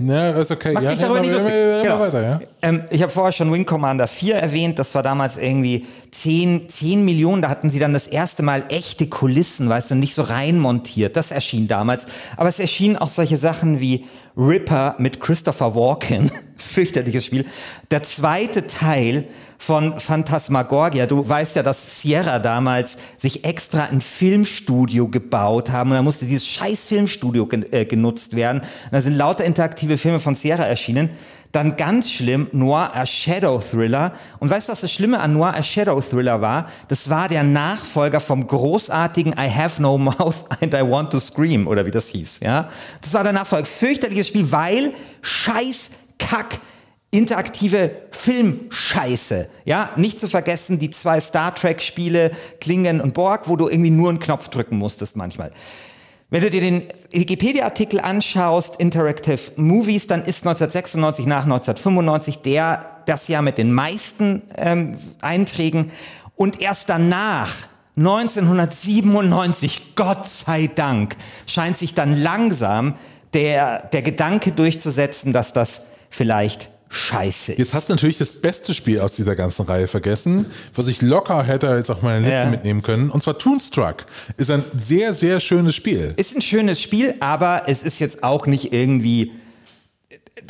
[0.00, 0.72] Ja, ist okay.
[0.74, 2.00] Mach ja, dich darüber red nicht mal Genau.
[2.00, 2.40] weiter, ja.
[2.60, 7.04] Ähm, ich habe vorher schon Wing Commander 4 erwähnt, das war damals irgendwie 10, 10
[7.04, 10.58] Millionen, da hatten sie dann das erste Mal echte Kulissen, weißt du, nicht so rein
[10.58, 11.16] montiert.
[11.16, 12.06] Das erschien damals.
[12.36, 17.46] Aber es erschienen auch solche Sachen wie Ripper mit Christopher Walken, fürchterliches Spiel.
[17.92, 21.06] Der zweite Teil von Phantasmagoria.
[21.06, 26.26] Du weißt ja, dass Sierra damals sich extra ein Filmstudio gebaut haben und da musste
[26.26, 28.60] dieses scheiß Filmstudio gen äh, genutzt werden.
[28.60, 31.10] Und da sind lauter interaktive Filme von Sierra erschienen.
[31.52, 34.12] Dann ganz schlimm, Noir a Shadow Thriller.
[34.40, 36.68] Und weißt du, was das Schlimme an Noir a Shadow Thriller war?
[36.88, 41.66] Das war der Nachfolger vom großartigen I Have No Mouth and I Want to Scream,
[41.66, 42.68] oder wie das hieß, ja?
[43.00, 43.64] Das war der Nachfolger.
[43.64, 44.92] Fürchterliches Spiel, weil
[45.22, 46.58] scheiß Kack
[47.16, 49.48] interaktive Filmscheiße.
[49.64, 53.90] Ja, nicht zu vergessen die zwei Star Trek Spiele Klingen und Borg, wo du irgendwie
[53.90, 55.50] nur einen Knopf drücken musstest manchmal.
[56.28, 63.28] Wenn du dir den Wikipedia-Artikel anschaust, Interactive Movies, dann ist 1996 nach 1995 der das
[63.28, 65.92] Jahr mit den meisten ähm, Einträgen
[66.34, 67.52] und erst danach
[67.96, 72.94] 1997, Gott sei Dank, scheint sich dann langsam
[73.32, 77.58] der, der Gedanke durchzusetzen, dass das vielleicht scheiße ist.
[77.58, 81.42] Jetzt hast du natürlich das beste Spiel aus dieser ganzen Reihe vergessen, was ich locker
[81.42, 82.46] hätte jetzt auf meine Liste Ja.
[82.46, 83.10] mitnehmen können.
[83.10, 84.06] Und zwar Toonstruck.
[84.36, 86.14] Ist ein sehr, sehr schönes Spiel.
[86.16, 89.32] Ist ein schönes Spiel, aber es ist jetzt auch nicht irgendwie.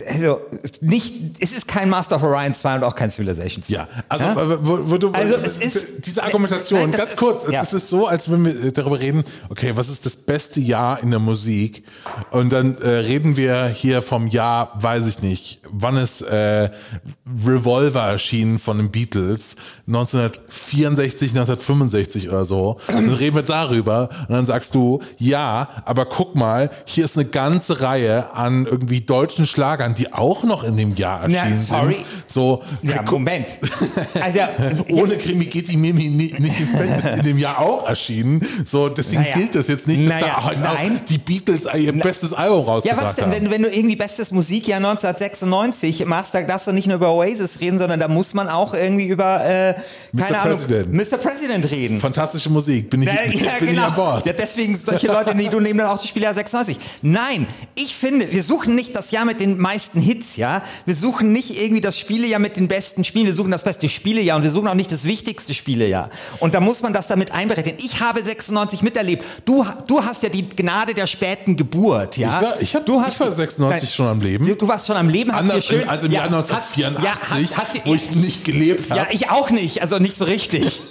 [0.09, 0.41] Also,
[0.81, 3.73] nicht, es ist kein Master of Orion 2 und auch kein Civilization 2.
[3.73, 4.59] Ja, also Ja?
[4.67, 7.63] Wo, wo du, Also, es ist- diese Argumentation, Nein, ganz ist- kurz, ja.
[7.63, 11.13] es ist so, als wenn wir darüber reden, okay, was ist das beste Jahr in
[11.13, 11.85] der Musik?
[12.33, 16.69] Und dann äh, reden wir hier vom Jahr, weiß ich nicht, wann ist äh,
[17.47, 19.55] Revolver erschienen von den Beatles?
[19.87, 22.79] 1964, 1965 oder so.
[22.89, 27.27] Dann reden wir darüber und dann sagst du, ja, aber guck mal, hier ist eine
[27.29, 29.47] ganze Reihe an irgendwie deutschen
[29.77, 31.95] Schlagern, die auch noch in dem Jahr Ja, erschienen sorry.
[31.97, 32.07] sind.
[32.27, 33.59] So, Ja, Moment.
[34.21, 34.41] Also,
[34.91, 38.41] ohne Krimi geht die Mimi ni- nicht ins Bett, ist in dem Jahr auch erschienen.
[38.65, 39.37] So, deswegen Naja.
[39.37, 41.01] gilt das jetzt nicht, dass Naja, da halt nein.
[41.09, 43.33] die Beatles ihr bestes Album Ja, rausgebracht was denn, haben.
[43.33, 47.61] wenn, wenn du irgendwie bestes Musikjahr 1996 machst, da darfst du nicht nur über Oasis
[47.61, 50.41] reden, sondern da muss man auch irgendwie über, äh, keine Mr.
[50.43, 50.93] Ahnung, President.
[50.93, 51.19] Mr.
[51.19, 52.01] President reden.
[52.01, 53.23] Fantastische Musik, bin ich, Ja, ja,
[53.59, 53.89] bin ich genau.
[53.89, 54.27] an Bord.
[54.27, 56.79] Ja, deswegen solche Leute, nee, du nehmen dann auch die Spieljahr 96.
[57.03, 57.47] Nein,
[57.79, 60.63] ich finde, wir suchen nicht das Jahr mit den meisten Hits, ja.
[60.87, 64.39] Wir suchen nicht irgendwie das Spielejahr mit den besten Spielen, wir suchen das beste Spielejahr
[64.39, 66.09] und wir suchen auch nicht das wichtigste Spielejahr.
[66.41, 67.75] Und da muss man das damit einberechnen.
[67.79, 69.25] Ich habe 96 miterlebt.
[69.45, 72.39] Du, du hast ja die Gnade der späten Geburt, ja.
[72.39, 74.47] Ich war, ich hab, du ich war 96 Nein, schon am Leben.
[74.47, 77.51] Du, du warst schon am Leben, hast Anders, schön, also im Jahr ja, hast- 1984,
[77.51, 79.01] ja, hast, hast, wo ich nicht gelebt habe.
[79.01, 80.81] ja, ich auch nicht, also nicht so richtig.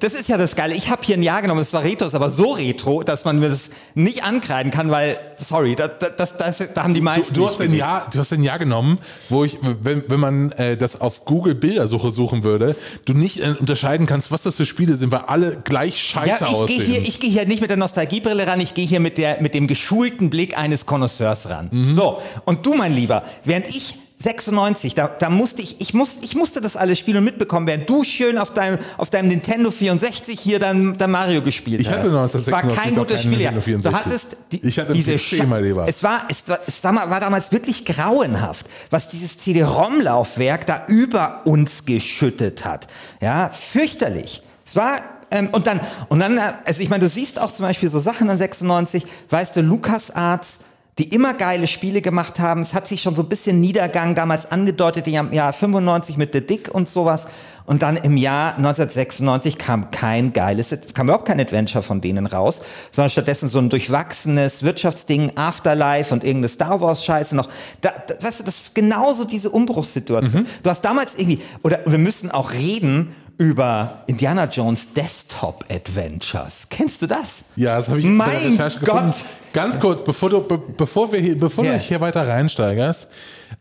[0.00, 0.74] Das ist ja das Geile.
[0.74, 3.40] Ich habe hier ein Jahr genommen, das war Retro, ist aber so retro, dass man
[3.40, 7.40] mir das nicht ankreiden kann, weil, sorry, das, das, das, da haben die meisten Du,
[7.42, 7.74] du, hast ein.
[7.74, 11.54] Jahr, du hast ein Jahr genommen, wo ich, wenn, wenn man äh, das auf Google
[11.54, 15.58] Bildersuche suchen würde, du nicht äh, unterscheiden kannst, was das für Spiele sind, weil alle
[15.64, 16.82] gleich scheiße Ja, ich gehe aussehen.
[16.82, 19.54] hier, ich gehe hier nicht mit der Nostalgiebrille ran, ich gehe hier mit, der, mit
[19.54, 21.68] dem geschulten Blick eines Connoisseurs ran.
[21.70, 21.92] Mhm.
[21.92, 26.34] So, und du, mein Lieber, während ich 96, da, da musste ich, ich, muss, ich
[26.34, 30.40] musste das alles spielen und mitbekommen, während du schön auf deinem, auf deinem Nintendo 64
[30.40, 31.98] hier dann, dann Mario gespielt Ich hast.
[31.98, 33.40] hatte 1996 Es war kein gutes Spiel.
[33.40, 33.50] ja.
[33.52, 33.92] Du 64.
[34.06, 35.86] hattest die, Ich hatte diese PC, Scha- mein Lieber.
[35.86, 41.84] Es war, es war, es war, damals wirklich grauenhaft, was dieses CD-ROM-Laufwerk da über uns
[41.84, 42.86] geschüttet hat.
[43.20, 44.42] Ja, fürchterlich.
[44.64, 44.98] Es war
[45.30, 47.98] ähm, und dann und dann, äh, also ich meine, du siehst auch zum Beispiel so
[47.98, 50.60] Sachen an 96, weißt du, LucasArts,
[50.98, 52.62] die immer geile Spiele gemacht haben.
[52.62, 56.40] Es hat sich schon so ein bisschen Niedergang damals angedeutet im Jahr 95 mit The
[56.40, 57.26] Dick und sowas.
[57.66, 62.26] Und dann im Jahr 1996 kam kein geiles, es kam überhaupt kein Adventure von denen
[62.26, 67.48] raus, sondern stattdessen so ein durchwachsenes Wirtschaftsding, Afterlife und irgendeine Star Wars Scheiße noch.
[67.80, 70.42] Da, da, weißt du, das ist genauso diese Umbruchssituation.
[70.42, 70.46] Mhm.
[70.62, 76.68] Du hast damals irgendwie, oder wir müssen auch reden über Indiana Jones Desktop Adventures.
[76.70, 77.44] Kennst du das?
[77.56, 79.10] Ja, das habe ich in der Mein Recherche gefunden.
[79.10, 79.24] Gott!
[79.56, 81.72] Ganz kurz, bevor du, be, bevor wir hier, bevor Ja.
[81.72, 83.08] du dich hier weiter reinsteigerst,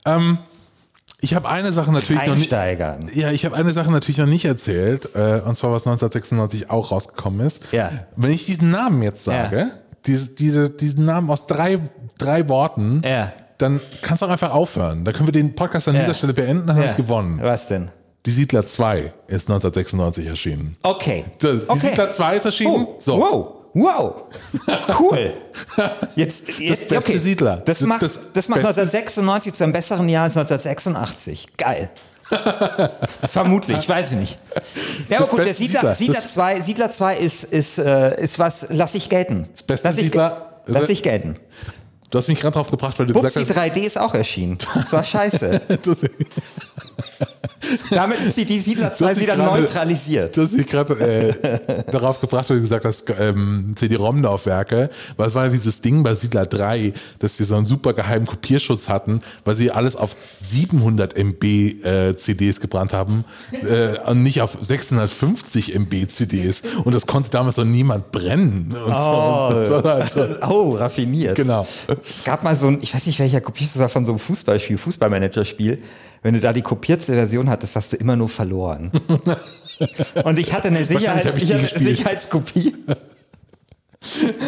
[0.06, 0.38] ähm,
[1.22, 2.52] ich habe eine Sache natürlich noch nicht.
[3.16, 6.92] Ja, ich habe eine Sache natürlich noch nicht erzählt, äh, und zwar was 1996 auch
[6.92, 7.62] rausgekommen ist.
[7.72, 7.90] Ja.
[8.18, 9.68] Wenn ich diesen Namen jetzt sage, Ja.
[10.06, 11.80] diese, diese, diesen Namen aus drei,
[12.18, 13.32] drei Worten, Ja.
[13.58, 15.06] dann kannst du auch einfach aufhören.
[15.06, 16.02] Da können wir den Podcast an Ja.
[16.02, 16.92] dieser Stelle beenden, dann habe Ja.
[16.92, 17.40] ich gewonnen.
[17.42, 17.90] Was denn?
[18.26, 20.76] Die Siedler 2 ist 1996 erschienen.
[20.84, 21.24] Okay.
[21.42, 21.88] Die okay.
[21.88, 22.86] Siedler 2 ist erschienen.
[22.90, 23.18] Oh, So.
[23.20, 23.48] Wow.
[23.76, 24.24] Wow.
[25.00, 25.34] Cool.
[26.16, 27.18] Jetzt, jetzt beste okay.
[27.18, 27.58] Siedler.
[27.58, 31.48] Das, Das- macht, das das, macht beste- 1996 zu einem besseren Jahr als 1986.
[31.58, 31.90] Geil.
[33.28, 34.38] Vermutlich, weiß ich nicht.
[35.10, 35.96] Ja, aber Das gut, der Siedler, Siedler.
[35.96, 39.48] Siedler Das- 2, Siedler 2 ist, ist, äh, ist was, lass ich gelten.
[39.54, 41.36] Das beste lass ich, Siedler- Lass ich gelten.
[42.10, 44.58] Du hast mich gerade drauf gebracht, weil du Bubsy gesagt 3D ist auch erschienen.
[44.74, 45.62] Das war scheiße.
[46.98, 47.06] das,
[47.90, 50.38] Damit ist die, die Siedler Du 2 hast dich wieder gerade- neutralisiert.
[50.38, 51.34] du hast mich gerade äh,
[51.92, 56.14] darauf gebracht, weil du gesagt hast, ähm, CD-ROM-Laufwerke, weil es war ja dieses Ding bei
[56.14, 61.18] Siedler 3, dass sie so einen super geheimen Kopierschutz hatten, weil sie alles auf 700
[61.18, 66.62] MB äh, CDs gebrannt haben äh, und nicht auf 650 MB CDs.
[66.84, 68.68] Und das konnte damals noch niemand brennen.
[68.74, 69.82] Und so.
[69.82, 71.36] das halt so, Oh, raffiniert.
[71.36, 71.66] genau.
[72.08, 74.20] Es gab mal so ein, ich weiß nicht welcher Kopierschutz das war von so einem
[74.20, 75.80] Fußballspiel, Fußballmanager-Spiel.
[76.26, 78.90] Wenn du da die kopierte Version hattest, hast du immer nur verloren.
[80.24, 81.86] Und ich hatte eine Sicherheit, ich ich hatte eine.
[81.86, 82.74] Sicherheitskopie.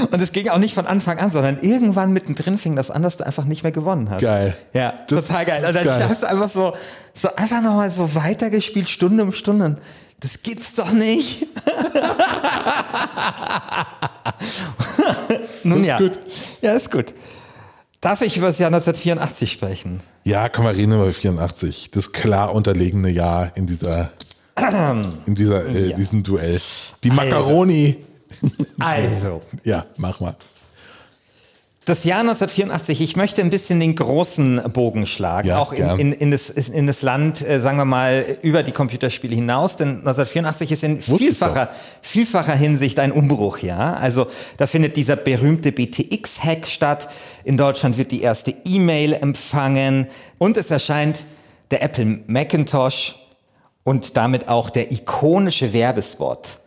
[0.09, 3.17] Und es ging auch nicht von Anfang an, sondern irgendwann mittendrin fing das an, dass
[3.17, 4.21] du einfach nicht mehr gewonnen hast.
[4.21, 4.57] Geil.
[4.73, 5.63] Ja, Das total geil.
[5.67, 6.09] Und dann geil.
[6.09, 6.73] hast du einfach so,
[7.13, 9.77] so einfach nochmal so weitergespielt, Stunde um Stunde.
[10.19, 11.45] Das gibt's doch nicht.
[15.63, 15.99] Nun ist ja.
[15.99, 16.19] gut.
[16.63, 17.13] Ja, ist gut.
[18.01, 20.01] Darf ich über das Jahr 1984 sprechen?
[20.23, 21.89] Ja, kann man reden über 84.
[21.91, 24.11] Das klar unterlegene Jahr in dieser,
[25.25, 25.95] in dieser, äh, Ja.
[25.95, 26.59] diesem Duell.
[27.03, 27.97] Die Macaroni.
[28.79, 30.35] Also, Ja, mach mal.
[31.87, 36.11] Das Jahr 1984, ich möchte ein bisschen den großen Bogen schlagen, Ja, auch in, in,
[36.11, 40.71] in, das, in das Land, äh, sagen wir mal, über die Computerspiele hinaus, denn 1984
[40.73, 41.69] ist in vielfacher,
[42.01, 43.93] vielfacher Hinsicht ein Umbruch, ja.
[43.93, 47.07] Also da findet dieser berühmte BTX-Hack statt,
[47.45, 50.07] in Deutschland wird die erste E-Mail empfangen
[50.39, 51.23] und es erscheint
[51.71, 53.15] der Apple Macintosh
[53.85, 56.59] und damit auch der ikonische Werbespot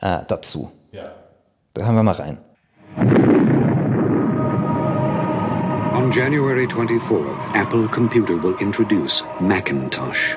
[0.00, 0.70] äh, dazu.
[0.92, 1.10] Ja.
[1.74, 3.29] Da hören wir mal rein.
[6.10, 10.36] On January 24th, Apple Computer will introduce Macintosh.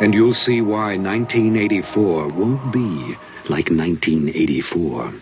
[0.00, 3.16] And you'll see why 1984 won't be
[3.48, 5.12] like 1984.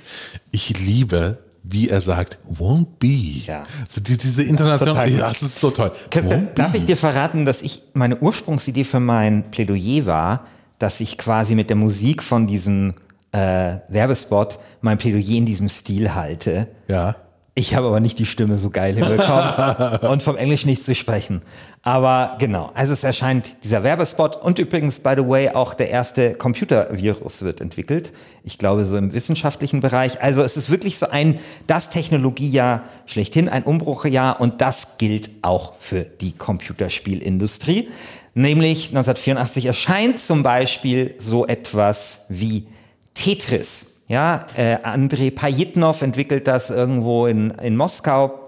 [0.53, 3.43] Ich liebe, wie er sagt, won't be.
[3.47, 3.67] Ja.
[3.91, 5.93] So die, diese internationale, ja, das ist so toll.
[6.11, 6.79] Christian, darf be.
[6.79, 10.47] ich dir verraten, dass ich meine Ursprungsidee für mein Plädoyer war,
[10.79, 12.95] dass ich quasi mit der Musik von diesem
[13.33, 16.69] äh, Werbespot mein Plädoyer in diesem Stil halte.
[16.89, 17.17] Ja.
[17.61, 21.43] Ich habe aber nicht die Stimme so geil hinbekommen und vom Englisch nicht zu sprechen.
[21.83, 26.33] Aber genau, also es erscheint dieser Werbespot und übrigens, by the way, auch der erste
[26.33, 28.15] Computervirus wird entwickelt.
[28.45, 30.23] Ich glaube, so im wissenschaftlichen Bereich.
[30.23, 35.75] Also es ist wirklich so ein, das Technologiejahr schlechthin, ein Umbruchjahr und das gilt auch
[35.79, 37.91] für die Computerspielindustrie.
[38.33, 42.67] Nämlich 1984 erscheint zum Beispiel so etwas wie
[43.13, 43.90] Tetris.
[44.11, 48.41] Ja, äh, Andrei Pajitnov entwickelt das irgendwo in, in Moskau.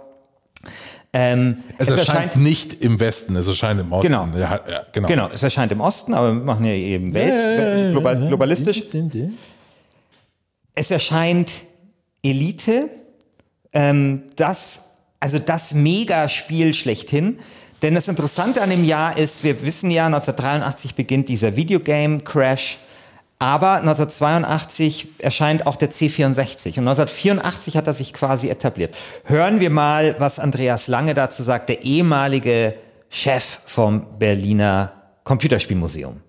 [1.12, 4.08] Ähm, es, es erscheint, erscheint, nicht im Westen, es erscheint im Osten.
[4.08, 4.26] Genau.
[4.36, 5.06] Ja, ja, genau.
[5.06, 8.82] genau, es erscheint im Osten, aber wir machen ja eben Welt, ja, global, globalistisch.
[10.74, 11.52] Es erscheint
[12.24, 12.88] Elite,
[13.72, 14.86] ähm, das,
[15.20, 17.38] also das Megaspiel schlechthin.
[17.82, 22.78] Denn das Interessante an dem Jahr ist, wir wissen ja, 1983 beginnt dieser Videogame-Crash
[23.42, 28.96] aber 1982 erscheint auch der C64 und 1984 hat er sich quasi etabliert.
[29.24, 32.76] Hören wir mal, was Andreas Lange dazu sagt, der ehemalige
[33.10, 34.92] Chef vom Berliner
[35.24, 36.20] Computerspielmuseum.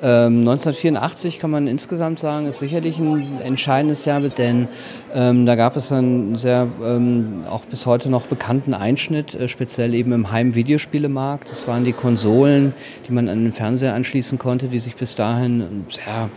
[0.00, 4.68] 1984 ähm, kann man insgesamt sagen, ist sicherlich ein entscheidendes Jahr, denn
[5.14, 9.94] ähm, da gab es einen sehr ähm, auch bis heute noch bekannten Einschnitt, äh, speziell
[9.94, 11.50] eben im Heim-Videospielemarkt.
[11.50, 12.74] Das waren die Konsolen,
[13.08, 16.28] die man an den Fernseher anschließen konnte, die sich bis dahin sehr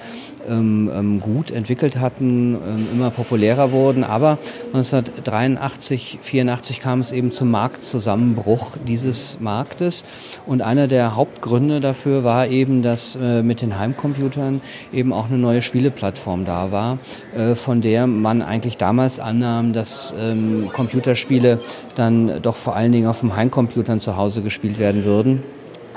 [0.49, 4.03] ähm, ähm, gut entwickelt hatten, ähm, immer populärer wurden.
[4.03, 4.37] Aber
[4.73, 10.03] 1983, 84 kam es eben zum Marktzusammenbruch dieses Marktes.
[10.45, 15.37] Und einer der Hauptgründe dafür war eben, dass äh, mit den Heimcomputern eben auch eine
[15.37, 16.99] neue Spieleplattform da war,
[17.35, 21.59] äh, von der man eigentlich damals annahm, dass ähm, Computerspiele
[21.95, 25.43] dann doch vor allen Dingen auf dem Heimcomputern zu Hause gespielt werden würden.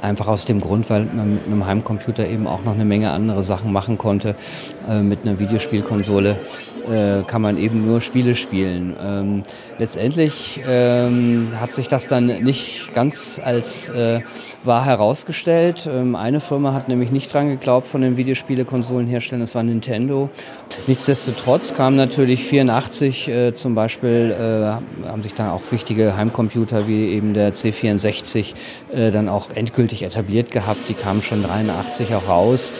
[0.02, 3.44] Einfach aus dem Grund, weil man mit einem Heimcomputer eben auch noch eine Menge andere
[3.44, 4.34] Sachen machen konnte.
[4.90, 6.38] Äh, mit einer Videospielkonsole
[6.90, 8.96] äh, kann man eben nur Spiele spielen.
[9.00, 9.42] Ähm,
[9.78, 14.20] letztendlich ähm, hat sich das dann nicht ganz als äh,
[14.64, 15.88] wahr herausgestellt.
[15.92, 20.30] Ähm, eine Firma hat nämlich nicht dran geglaubt von den Videospielekonsolenherstellern, das war Nintendo.
[20.86, 27.10] Nichtsdestotrotz kam natürlich 84 äh, zum Beispiel, äh, haben sich dann auch wichtige Heimcomputer wie
[27.10, 28.54] eben der C64
[28.92, 30.88] äh, dann auch endgültig etabliert gehabt.
[30.88, 32.72] Die kamen schon 83 auch raus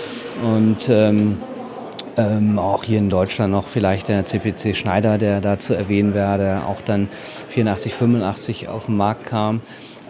[0.42, 0.88] und
[2.16, 6.38] ähm, auch hier in Deutschland noch vielleicht der CPC Schneider, der da zu erwähnen wäre,
[6.38, 7.08] der auch dann
[7.48, 9.60] 84, 85 auf den Markt kam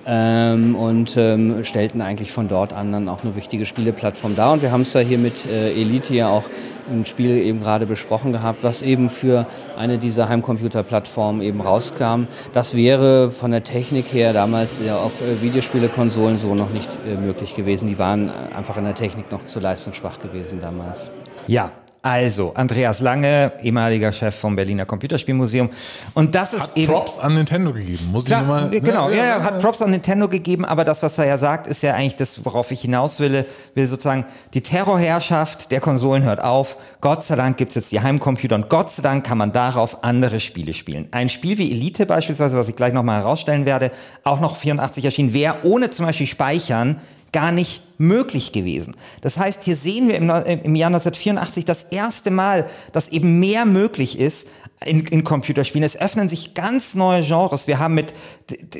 [0.06, 4.52] ähm, und ähm, stellten eigentlich von dort an dann auch eine wichtige Spieleplattform dar.
[4.52, 6.44] Und wir haben es ja hier mit äh, Elite ja auch
[6.90, 12.24] im Spiel eben gerade besprochen gehabt, was eben für eine dieser Heimcomputer-Plattformen eben rauskam.
[12.52, 17.14] Das wäre von der Technik her damals ja auf äh, Videospielekonsolen so noch nicht äh,
[17.14, 17.88] möglich gewesen.
[17.88, 21.10] Die waren einfach in der Technik noch zu leistungsschwach gewesen damals.
[21.46, 21.70] Ja,
[22.04, 25.70] also, Andreas Lange, ehemaliger Chef vom Berliner Computerspielmuseum.
[26.14, 26.92] Und das ist hat eben.
[26.92, 28.70] Props an Nintendo gegeben, muss klar, ich nochmal.
[28.70, 31.80] Genau, ja, ja, hat Props an Nintendo gegeben, aber das, was er ja sagt, ist
[31.82, 36.76] ja eigentlich das, worauf ich hinaus will, will sozusagen, die Terrorherrschaft der Konsolen hört auf.
[37.00, 40.40] Gott sei Dank gibt's jetzt die Heimcomputer und Gott sei Dank kann man darauf andere
[40.40, 41.06] Spiele spielen.
[41.12, 43.92] Ein Spiel wie Elite beispielsweise, was ich gleich nochmal herausstellen werde,
[44.24, 46.96] auch noch 84 erschienen, wäre ohne zum Beispiel Speichern
[47.32, 48.94] gar nicht möglich gewesen.
[49.22, 53.64] Das heißt, hier sehen wir im, im Jahr 1984 das erste Mal, dass eben mehr
[53.64, 54.48] möglich ist
[54.84, 55.84] in, in Computerspielen.
[55.84, 57.66] Es öffnen sich ganz neue Genres.
[57.66, 58.12] Wir haben mit,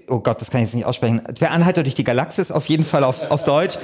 [0.09, 2.85] oh Gott, das kann ich jetzt nicht aussprechen, Wer Anhalter durch die Galaxis auf jeden
[2.85, 3.79] Fall auf, auf Deutsch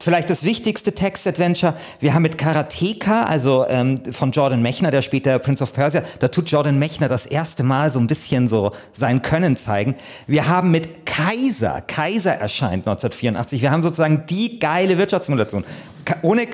[0.00, 1.74] vielleicht das wichtigste Text-Adventure.
[2.00, 6.28] Wir haben mit Karateka, also ähm, von Jordan Mechner, der später Prince of Persia, da
[6.28, 9.94] tut Jordan Mechner das erste Mal so ein bisschen so sein Können zeigen.
[10.26, 13.62] Wir haben mit Kaiser, Kaiser erscheint 1984.
[13.62, 15.64] Wir haben sozusagen die geile Wirtschaftssimulation.
[16.22, 16.46] Ohne,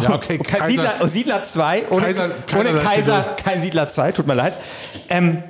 [0.00, 4.26] ja, okay, Kaiser, Siedler, Siedler 2, ohne Kaiser, Kaiser, ohne Kaiser kein Siedler 2, tut
[4.26, 4.54] mir leid.
[5.08, 5.42] Ähm,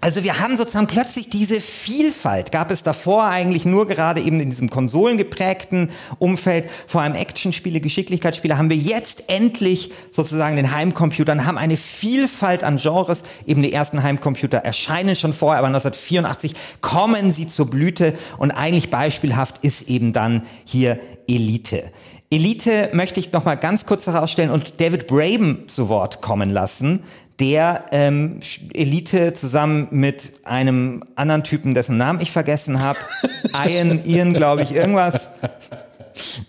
[0.00, 2.52] also wir haben sozusagen plötzlich diese Vielfalt.
[2.52, 8.58] Gab es davor eigentlich nur gerade eben in diesem konsolengeprägten Umfeld, vor allem Actionspiele, Geschicklichkeitsspiele,
[8.58, 13.24] haben wir jetzt endlich sozusagen den Heimcomputern, haben eine Vielfalt an Genres.
[13.46, 18.90] Eben die ersten Heimcomputer erscheinen schon vorher, aber 1984 kommen sie zur Blüte und eigentlich
[18.90, 21.90] beispielhaft ist eben dann hier Elite.
[22.28, 27.04] Elite möchte ich noch mal ganz kurz herausstellen und David Braben zu Wort kommen lassen,
[27.40, 28.40] der ähm,
[28.72, 32.98] Elite zusammen mit einem anderen Typen, dessen Namen ich vergessen habe,
[33.68, 35.30] Ian, Ian, glaube ich, irgendwas,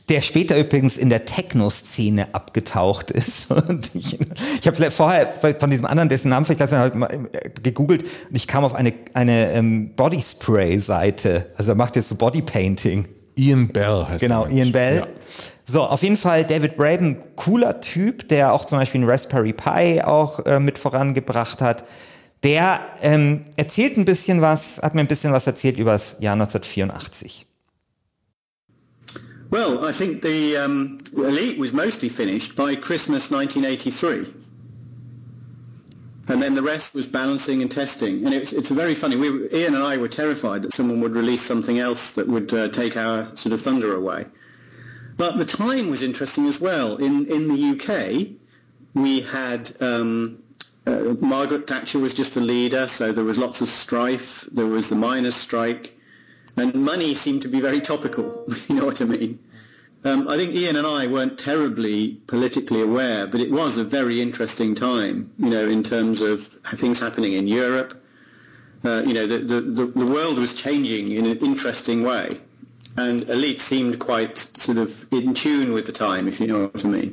[0.08, 3.52] der später übrigens in der Techno-Szene abgetaucht ist.
[3.70, 4.18] Und ich
[4.62, 5.28] ich habe vorher
[5.60, 8.94] von diesem anderen, dessen Namen ich halt mal äh, gegoogelt und ich kam auf eine,
[9.14, 11.48] eine ähm, Bodyspray-Seite.
[11.56, 13.08] Also er macht jetzt so Bodypainting.
[13.36, 14.98] Ian Bell heißt Genau, Ian Bell.
[14.98, 15.08] Ja.
[15.70, 20.02] So, auf jeden Fall David Braben, cooler Typ, der auch zum Beispiel einen Raspberry Pi
[20.02, 21.84] auch äh, mit vorangebracht hat.
[22.44, 26.34] Der ähm, erzählt ein bisschen was, hat mir ein bisschen was erzählt über das Jahr
[26.34, 27.46] 1984.
[29.50, 34.34] Well, I think the um, elite was mostly finished by Christmas 1983.
[36.30, 38.26] And then the rest was balancing and testing.
[38.26, 39.18] And it's, it's very funny.
[39.18, 42.70] We, Ian and I were terrified that someone would release something else that would uh,
[42.70, 44.26] take our sort of thunder away.
[45.18, 46.98] But the time was interesting as well.
[46.98, 48.38] In, in the UK,
[48.94, 50.44] we had um,
[50.86, 54.48] uh, Margaret Thatcher was just a leader, so there was lots of strife.
[54.52, 55.98] There was the miners' strike,
[56.56, 58.46] and money seemed to be very topical.
[58.70, 59.40] you know what I mean?
[60.04, 64.22] Um, I think Ian and I weren't terribly politically aware, but it was a very
[64.22, 65.32] interesting time.
[65.40, 68.02] You know, in terms of things happening in Europe.
[68.86, 72.30] Uh, you know, the, the, the, the world was changing in an interesting way,
[72.98, 76.84] and Elite seemed quite sort of in tune with the time, if you know what
[76.84, 77.12] I mean.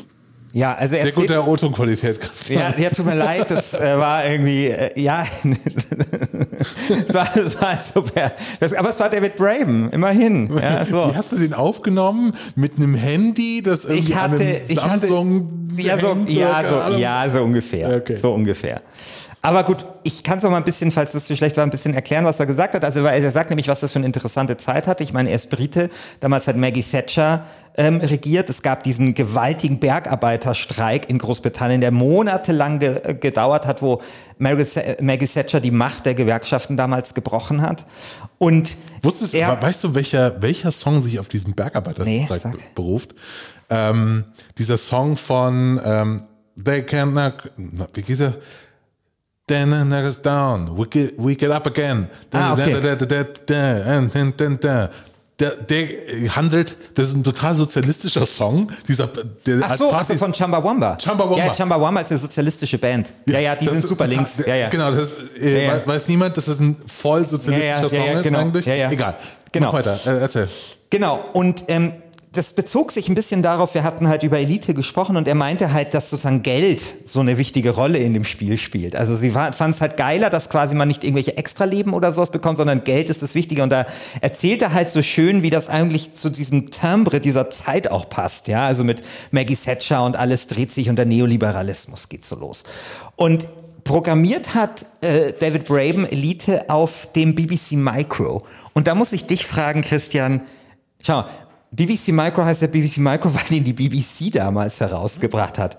[0.55, 2.61] Ja, also er Sehr gute Autoqualität, Christian.
[2.61, 7.77] Ja, ja, tut mir leid, das äh, war irgendwie, äh, ja, es war, es war
[7.77, 8.31] super.
[8.61, 10.57] Das, aber es war David Braben, immerhin.
[10.57, 11.11] Ja, so.
[11.11, 12.35] Wie hast du den aufgenommen?
[12.55, 16.97] Mit einem Handy, das irgendwie Ich hatte, einen ich hatte, Samsung ja, so, ja, so,
[16.99, 17.97] ja, so ungefähr.
[17.97, 18.15] Okay.
[18.15, 18.81] So ungefähr.
[19.45, 21.71] Aber gut, ich kann es noch mal ein bisschen, falls das zu schlecht war, ein
[21.71, 22.83] bisschen erklären, was er gesagt hat.
[22.83, 25.03] Also weil er sagt nämlich, was das für eine interessante Zeit hatte.
[25.05, 25.91] Ich meine, er ist Brite.
[26.21, 27.45] Damals hat Maggie Thatcher
[27.77, 28.49] ähm, regiert.
[28.49, 34.01] Es gab diesen gewaltigen Bergarbeiterstreik in Großbritannien, der monatelang ge äh, gedauert hat, wo
[34.65, 37.85] Sa- Maggie Thatcher die Macht der Gewerkschaften damals gebrochen hat.
[38.39, 42.27] Und Wusstest, er, weißt du, welcher, welcher Song sich auf diesen Bergarbeiter Nee,
[42.75, 43.15] beruft?
[43.69, 44.25] Ähm,
[44.57, 46.23] dieser Song von ähm,
[46.63, 48.35] They Can't na, wie geht er?
[49.47, 52.09] Then knock us down, we get, we get up again.
[52.33, 52.81] Ah, okay.
[55.41, 55.89] Der, der
[56.37, 58.69] handelt, das ist ein total sozialistischer Song.
[58.87, 59.09] Dieser,
[59.45, 60.97] der Ach so, also von Chumbawamba.
[60.97, 61.45] Chumbawamba.
[61.47, 63.13] Ja, Chumbawamba ist eine sozialistische Band.
[63.27, 64.39] Ja, ja, die das sind super total- links.
[64.47, 64.69] Ja, ja.
[64.69, 65.09] Genau, das
[65.41, 65.87] äh, Ja, ja.
[65.87, 68.39] weiß niemand, dass das ein voll sozialistischer Ja, ja, ja, Song ja, ist genau.
[68.39, 68.65] eigentlich.
[68.67, 68.91] Ja, ja.
[68.93, 69.17] Egal.
[69.51, 69.67] Genau.
[69.73, 70.49] Mach weiter, äh, erzähl.
[70.89, 71.93] Genau, und ähm,
[72.35, 75.73] das bezog sich ein bisschen darauf, wir hatten halt über Elite gesprochen und er meinte
[75.73, 78.97] halt, dass sozusagen Geld so eine wichtige Rolle in dem Spiel spielt.
[78.97, 82.59] Also sie fand es halt geiler, dass quasi man nicht irgendwelche Extraleben oder sowas bekommt,
[82.59, 83.63] sondern Geld ist das Wichtige.
[83.63, 83.87] Und da
[84.21, 88.49] erzählt er halt so schön, wie das eigentlich zu diesem Timbre dieser Zeit auch passt.
[88.49, 92.65] Ja, also mit Maggie Thatcher und alles dreht sich und der Neoliberalismus geht so los.
[93.17, 93.47] Und
[93.85, 98.45] programmiert hat äh, David Braben Elite auf dem BBC Micro.
[98.73, 100.43] Und da muss ich dich fragen, Christian,
[101.01, 101.25] schau,
[101.75, 105.77] BBC Micro heißt ja BBC Micro, weil ihn die BBC damals herausgebracht hat.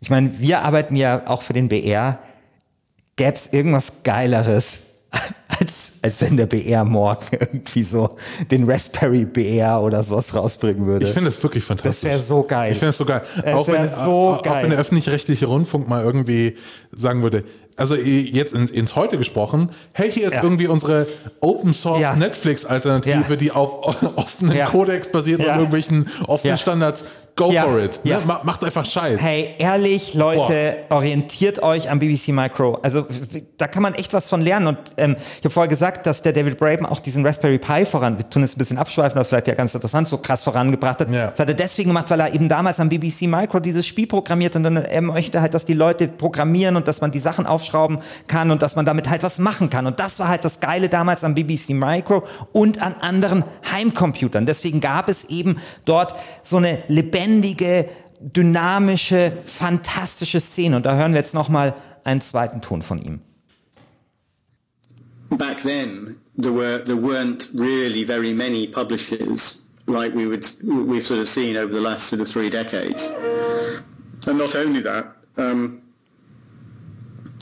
[0.00, 2.18] Ich meine, wir arbeiten ja auch für den BR.
[3.16, 4.82] Gäbe es irgendwas Geileres,
[5.48, 8.16] als, als wenn der BR morgen irgendwie so
[8.50, 11.06] den Raspberry BR oder sowas rausbringen würde?
[11.06, 12.02] Ich finde das wirklich fantastisch.
[12.02, 12.72] Das wäre so geil.
[12.72, 13.22] Ich finde das so geil.
[13.44, 14.64] Es auch, wenn, so auch geil.
[14.64, 16.56] wenn der öffentlich-rechtliche Rundfunk mal irgendwie
[16.90, 17.44] sagen würde,
[17.76, 20.42] also jetzt ins, ins Heute gesprochen, hey, hier ist Ja.
[20.42, 21.06] irgendwie unsere
[21.40, 22.14] Open Source Ja.
[22.16, 23.36] Netflix Alternative, Ja.
[23.36, 23.84] die auf
[24.16, 24.58] offenen.
[24.66, 26.58] Codex basiert und irgendwelchen offenen.
[26.58, 27.04] Standards.
[27.34, 27.62] Go Ja.
[27.64, 27.98] for it.
[28.04, 28.18] Ja.
[28.20, 28.26] Ne?
[28.26, 29.18] Ma- Macht einfach Scheiß.
[29.22, 32.78] Hey, ehrlich, Leute, orientiert euch am BBC Micro.
[32.82, 33.06] Also
[33.56, 34.66] da kann man echt was von lernen.
[34.66, 38.18] Und ähm, ich habe vorher gesagt, dass der David Braben auch diesen Raspberry Pi voran,
[38.18, 41.00] wir tun es ein bisschen abschweifen, das ist vielleicht ja ganz interessant, so krass vorangebracht
[41.00, 41.10] hat.
[41.10, 41.28] Ja.
[41.30, 44.54] Das hat er deswegen gemacht, weil er eben damals am BBC Micro dieses Spiel programmiert
[44.56, 48.00] und dann er möchte halt, dass die Leute programmieren und dass man die Sachen aufschrauben
[48.26, 49.86] kann und dass man damit halt was machen kann.
[49.86, 54.44] Und das war halt das Geile damals am BBC Micro und an anderen Heimcomputern.
[54.44, 55.56] Deswegen gab es eben
[55.86, 57.21] dort so eine lebendige,
[58.20, 60.76] dynamische, fantastische Szene.
[60.76, 63.20] Und da hören wir jetzt nochmal einen zweiten Ton von ihm.
[65.36, 71.20] back then there were there weren't really very many publishers like we would we've sort
[71.20, 73.08] of seen over the last sort of three decades.
[74.26, 75.82] And not only that, um,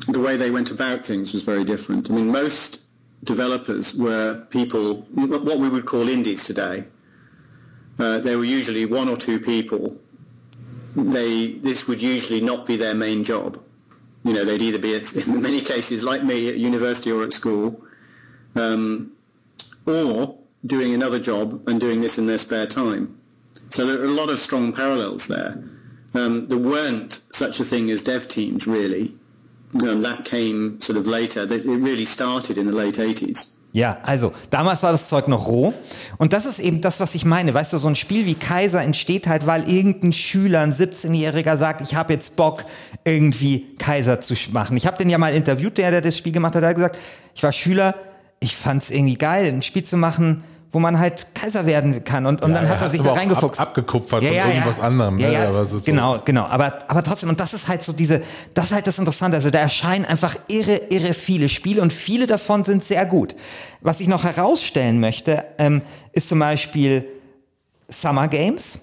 [0.08, 2.10] the way they went about things was very different.
[2.10, 2.80] I mean, most
[3.22, 6.84] developers were people what we would call indies today.
[8.00, 9.98] Uh, they were usually one or two people.
[10.96, 13.62] They this would usually not be their main job
[14.22, 17.32] you know, they'd either be at, in many cases like me at university or at
[17.32, 17.84] school,
[18.54, 19.12] um,
[19.86, 23.18] or doing another job and doing this in their spare time.
[23.70, 25.62] So there are a lot of strong parallels there.
[26.12, 29.14] Um, there weren't such a thing as dev teams really.
[29.74, 31.42] Um, that came sort of later.
[31.50, 33.48] It really started in the late 80s.
[33.72, 35.72] Ja, also damals war das Zeug noch roh.
[36.18, 37.54] Und das ist eben das, was ich meine.
[37.54, 41.80] Weißt du, so ein Spiel wie Kaiser entsteht halt, weil irgendein Schüler, ein 17-Jähriger sagt,
[41.80, 42.64] ich habe jetzt Bock,
[43.04, 44.76] irgendwie Kaiser zu machen.
[44.76, 46.98] Ich habe den ja mal interviewt, der, der das Spiel gemacht hat, der hat gesagt,
[47.34, 47.94] ich war Schüler,
[48.40, 50.42] ich fand es irgendwie geil, ein Spiel zu machen,
[50.72, 52.26] wo man halt Kaiser werden kann.
[52.26, 53.58] Und, und Ja, dann hat er sich da auch reingepfuchst.
[53.58, 55.32] ab- abgekupfert von irgendwas anderem, Ja, ne?
[55.34, 56.44] ja, Aber so- genau, genau.
[56.44, 58.22] Aber, aber trotzdem, und das ist halt so diese,
[58.54, 59.36] das ist halt das Interessante.
[59.36, 63.34] Also da erscheinen einfach irre, irre viele Spiele und viele davon sind sehr gut.
[63.80, 67.04] Was ich noch herausstellen möchte, ähm, ist zum Beispiel
[67.88, 68.78] Summer Games.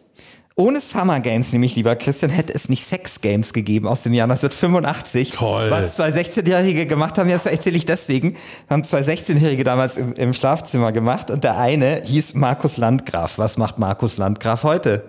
[0.60, 4.24] Ohne Summer Games, nämlich lieber Christian, hätte es nicht Sex Games gegeben aus dem Jahr
[4.24, 5.30] 1985.
[5.30, 5.70] Toll.
[5.70, 8.36] Was zwei 16-Jährige gemacht haben, jetzt erzähle ich deswegen,
[8.68, 13.38] haben zwei 16-Jährige damals im, im Schlafzimmer gemacht und der eine hieß Markus Landgraf.
[13.38, 15.03] Was macht Markus Landgraf heute?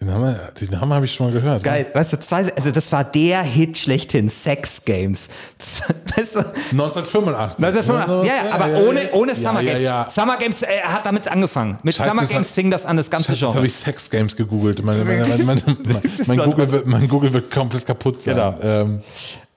[0.00, 1.62] Den Namen, den Namen habe ich schon mal gehört.
[1.62, 5.28] Geil, weißt du, zwei, also das war der Hit schlechthin, Sex Games.
[6.16, 7.62] Weißt du, 1985.
[7.62, 9.82] 1985, ja, ja, aber ohne, ohne Summer ja, Games.
[9.82, 10.10] Ja, ja.
[10.10, 11.76] Summer Games äh, hat damit angefangen.
[11.82, 13.66] Mit Scheiße, Summer Games hat- fing das an, das ganze Jetzt habe Genre.
[13.66, 14.82] ich Sex Games gegoogelt.
[14.82, 18.36] Meine, meine, meine, mein, mein, Google wird, mein Google wird komplett kaputt sein.
[18.36, 18.54] Genau.
[18.62, 19.02] Ähm,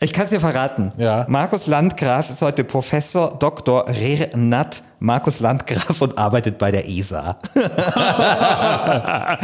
[0.03, 0.91] Ich kann es dir verraten.
[0.97, 1.25] Ja.
[1.29, 3.85] Markus Landgraf ist heute Professor Dr.
[3.87, 7.37] Renat Markus Landgraf und arbeitet bei der ESA.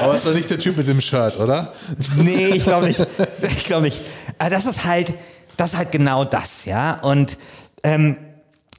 [0.00, 1.72] aber ist doch nicht der Typ mit dem Shirt, oder?
[2.16, 3.04] nee, ich glaube nicht.
[3.42, 4.00] Ich glaube nicht.
[4.38, 5.14] Aber das ist halt,
[5.56, 7.00] das ist halt genau das, ja.
[7.00, 7.36] Und
[7.82, 8.16] ähm,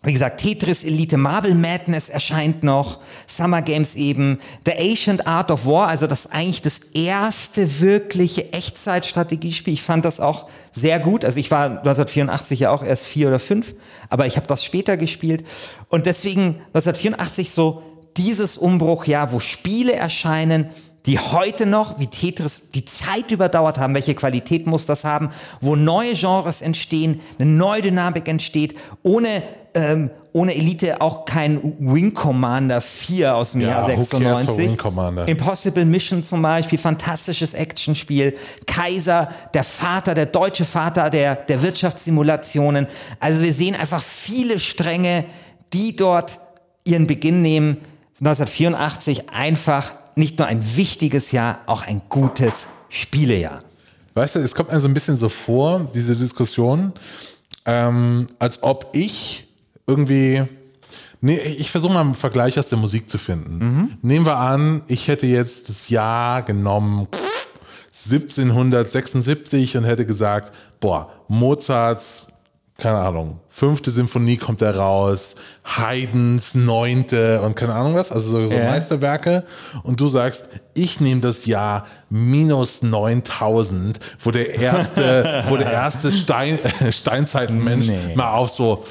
[0.06, 5.66] wie gesagt, Tetris Elite Marble Madness erscheint noch, Summer Games eben, The Ancient Art of
[5.66, 9.74] War, also das eigentlich das erste wirkliche Echtzeitstrategiespiel.
[9.74, 11.24] Ich fand das auch sehr gut.
[11.24, 13.76] Also ich war 1984 ja auch erst vier oder fünf,
[14.10, 15.46] aber ich habe das später gespielt.
[15.88, 17.82] Und deswegen 1984 so
[18.18, 20.70] dieses Umbruchjahr, wo Spiele erscheinen,
[21.06, 25.30] die heute noch, wie Tetris, die Zeit überdauert haben, welche Qualität muss das haben,
[25.62, 29.44] wo neue Genres entstehen, eine neue Dynamik entsteht, ohne,
[29.74, 34.20] ähm, ohne Elite auch kein Wing Commander 4 aus dem Ja, Jahr who cares for
[34.20, 34.58] 96.
[34.58, 35.28] Wing Commander?
[35.28, 38.36] Impossible Mission zum Beispiel, fantastisches Actionspiel.
[38.66, 42.88] Kaiser, der Vater, der deutsche Vater der, der Wirtschaftssimulationen.
[43.20, 45.26] Also wir sehen einfach viele Stränge,
[45.72, 46.40] die dort
[46.84, 47.78] ihren Beginn nehmen.
[48.20, 53.62] 1984 einfach nicht nur ein wichtiges Jahr, auch ein gutes Spielejahr.
[54.16, 56.94] Weißt du, es kommt mir so ein bisschen so vor, diese Diskussion,
[57.66, 59.48] ähm, als ob ich
[59.88, 60.44] irgendwie.
[61.22, 63.98] Nee, ich versuche mal einen Vergleich aus der Musik zu finden.
[64.02, 67.08] Nehmen wir an, ich hätte jetzt das Jahr genommen
[68.06, 72.28] 1776 und hätte gesagt, boah, Mozarts,
[72.78, 78.46] keine Ahnung, fünfte Symphonie kommt da raus, Haydns neunte und keine Ahnung was, also so,
[78.48, 78.66] so Ja.
[78.66, 79.46] Meisterwerke.
[79.84, 86.12] Und du sagst, ich nehme das Jahr minus 9000, wo der erste, wo der erste
[86.12, 86.60] Stein,
[86.92, 88.16] Steinzeitenmensch Nee.
[88.16, 88.84] mal auf so,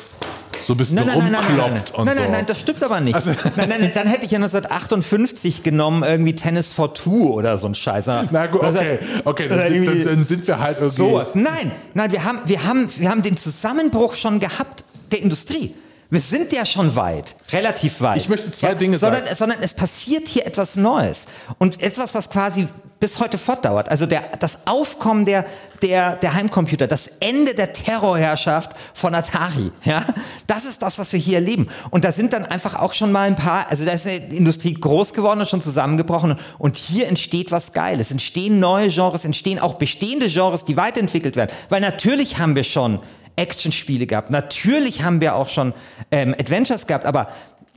[0.62, 2.20] so ein bisschen Nein, nein, nein, nein, nein, rumkloppt und nein, so.
[2.20, 3.14] Also nein, nein, das stimmt aber nicht.
[3.56, 7.74] nein, nein, dann hätte ich ja 1958 genommen, irgendwie Tennis for Two oder so ein
[7.74, 8.06] Scheiß.
[8.30, 10.96] Na gut, Also, okay, okay, dann, dann, dann sind wir halt irgendwie.
[10.96, 11.34] Sowas.
[11.34, 15.74] Nein, nein, wir haben, wir haben, wir haben den Zusammenbruch schon gehabt der Industrie.
[16.12, 18.18] Wir sind ja schon weit, relativ weit.
[18.18, 19.34] Ich möchte zwei Dinge sondern, sagen.
[19.34, 21.24] Sondern es passiert hier etwas Neues
[21.56, 22.68] und etwas, was quasi
[23.00, 23.90] bis heute fortdauert.
[23.90, 25.46] Also der, das Aufkommen der,
[25.80, 30.04] der, der Heimcomputer, das Ende der Terrorherrschaft von Atari, ja,
[30.46, 31.68] das ist das, was wir hier erleben.
[31.88, 34.74] Und da sind dann einfach auch schon mal ein paar, also da ist die Industrie
[34.74, 38.10] groß geworden und schon zusammengebrochen und hier entsteht was Geiles.
[38.10, 41.50] Entstehen neue Genres, entstehen auch bestehende Genres, die weiterentwickelt werden.
[41.70, 43.00] Weil natürlich haben wir schon
[43.36, 44.30] Actionspiele gehabt.
[44.30, 45.72] Natürlich haben wir auch schon
[46.10, 47.28] ähm, Adventures gehabt, aber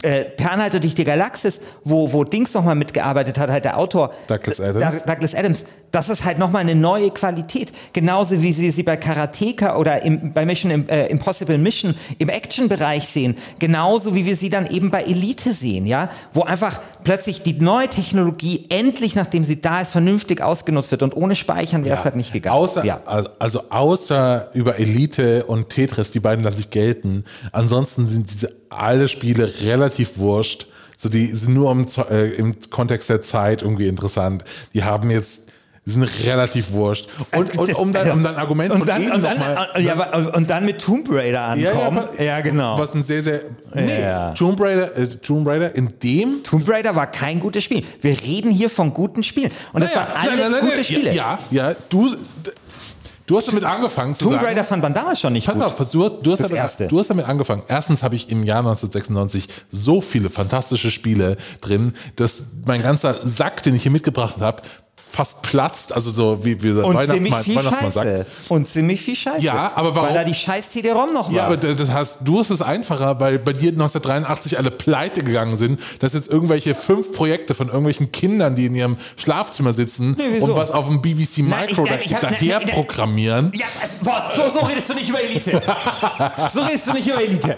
[0.01, 4.13] äh, Per Anhalter durch die Galaxis, wo, wo Dings nochmal mitgearbeitet hat, halt der Autor.
[4.27, 4.95] Douglas D- Adams.
[4.97, 5.65] Doug- Douglas Adams.
[5.91, 7.71] Das ist halt nochmal eine neue Qualität.
[7.93, 13.07] Genauso wie Sie sie bei Karateka oder im, bei Mission äh, Impossible Mission im Action-Bereich
[13.07, 13.37] sehen.
[13.59, 16.09] Genauso wie wir sie dann eben bei Elite sehen, ja.
[16.33, 21.01] Wo einfach plötzlich die neue Technologie endlich, nachdem sie da ist, vernünftig ausgenutzt wird.
[21.03, 22.57] Und ohne Speichern wäre es halt nicht gegangen.
[22.57, 22.99] Außer, ja.
[23.39, 27.23] Also außer über Elite und Tetris, die beiden lasse ich gelten.
[27.53, 30.67] Ansonsten sind diese alle Spiele relativ wurscht.
[30.97, 34.43] So die sind nur im, äh, im Kontext der Zeit irgendwie interessant.
[34.73, 35.41] Die haben jetzt
[35.87, 37.07] die sind relativ wurscht.
[37.31, 40.35] Und, und Das- um dann, um dann Argument und dann, und, dann, mal, ja, aber-
[40.35, 42.03] und dann mit Tomb Raider ja, ankommen.
[42.17, 42.79] ja, Ja, aber- genau.
[42.79, 43.41] Was ein sehr, sehr.
[43.75, 44.31] Nee, Ja.
[44.33, 46.41] Tomb Raider, äh, Tomb Raider in dem.
[46.41, 47.83] Tomb Raider war kein gutes Spiel.
[48.01, 49.51] Wir reden hier von guten Spielen.
[49.73, 51.13] Und das Naja, waren alles nein, nein, gute nein, Spiele.
[51.13, 52.15] Ja, ja, ja, du,
[53.27, 54.41] du hast damit angefangen zu Tomb.
[54.41, 55.63] Raider fand man damals schon nicht Pass gut.
[55.63, 56.87] auf, du, du, hast Das damit, Erste.
[56.87, 57.63] du hast damit angefangen.
[57.67, 63.63] Erstens habe ich im Jahr 1996 so viele fantastische Spiele drin, dass mein ganzer Sack,
[63.63, 64.61] den ich hier mitgebracht habe,
[65.15, 68.17] fast platzt, also so wie, wie Und Weihnachtsmann, ziemlich viel Weihnachtsmann Scheiße.
[68.17, 68.29] sagt.
[68.51, 69.41] Und ziemlich viel Scheiße.
[69.41, 71.33] Ja, aber warum- Weil da die scheiß CD-ROM noch war.
[71.35, 75.55] Ja, aber das heißt, du hast es einfacher, weil bei dir 1983 alle pleite gegangen
[75.57, 80.39] sind, dass jetzt irgendwelche fünf Projekte von irgendwelchen Kindern, die in ihrem Schlafzimmer sitzen Nee,
[80.39, 82.67] und was auf dem BBC Nein, Micro ich- nein, ich hab- da, nein, daher nein,
[82.67, 82.75] nein.
[82.75, 83.51] programmieren.
[83.55, 85.61] Ja, es- so, so redest du nicht über Elite.
[86.51, 87.57] So redest du nicht über Elite.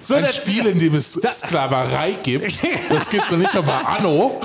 [0.00, 2.46] So, Ein das- Spiel, in dem es Sklaverei gibt,
[2.90, 4.40] das gibt's doch nicht bei Anno.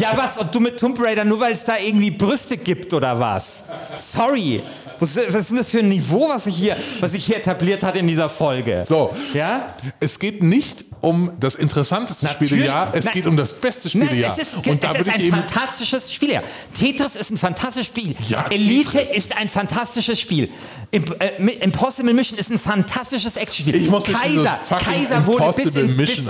[0.00, 0.38] Ja, was?
[0.38, 3.64] Und du mit Tomb Raider, nur weil es da irgendwie Brüste gibt oder was?
[3.96, 4.62] Sorry.
[5.04, 7.82] Was, was ist denn das für ein Niveau, was sich hier, was sich hier etabliert
[7.82, 8.84] hat in dieser Folge?
[8.88, 9.74] So, Ja?
[10.00, 13.12] es geht nicht um das interessanteste Spielejahr, es Nein.
[13.14, 14.32] geht um das beste Nein, Spielejahr.
[14.32, 16.32] es ist, und da es ist ein fantastisches Spiel.
[16.32, 16.42] Ja.
[16.78, 18.14] Tetris ist ein fantastisches Spiel.
[18.28, 19.14] Ja, Elite Tetris.
[19.14, 20.48] ist ein fantastisches Spiel.
[20.92, 23.76] Äh, Impossible Mission ist ein fantastisches Actionspiel.
[23.82, 26.28] ich muss Kaiser, Kaiser wurde bis ins, Mission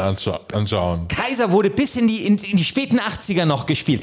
[0.52, 1.06] anschauen.
[1.08, 4.02] Kaiser wurde bis in die, in, in die späten 80er noch gespielt.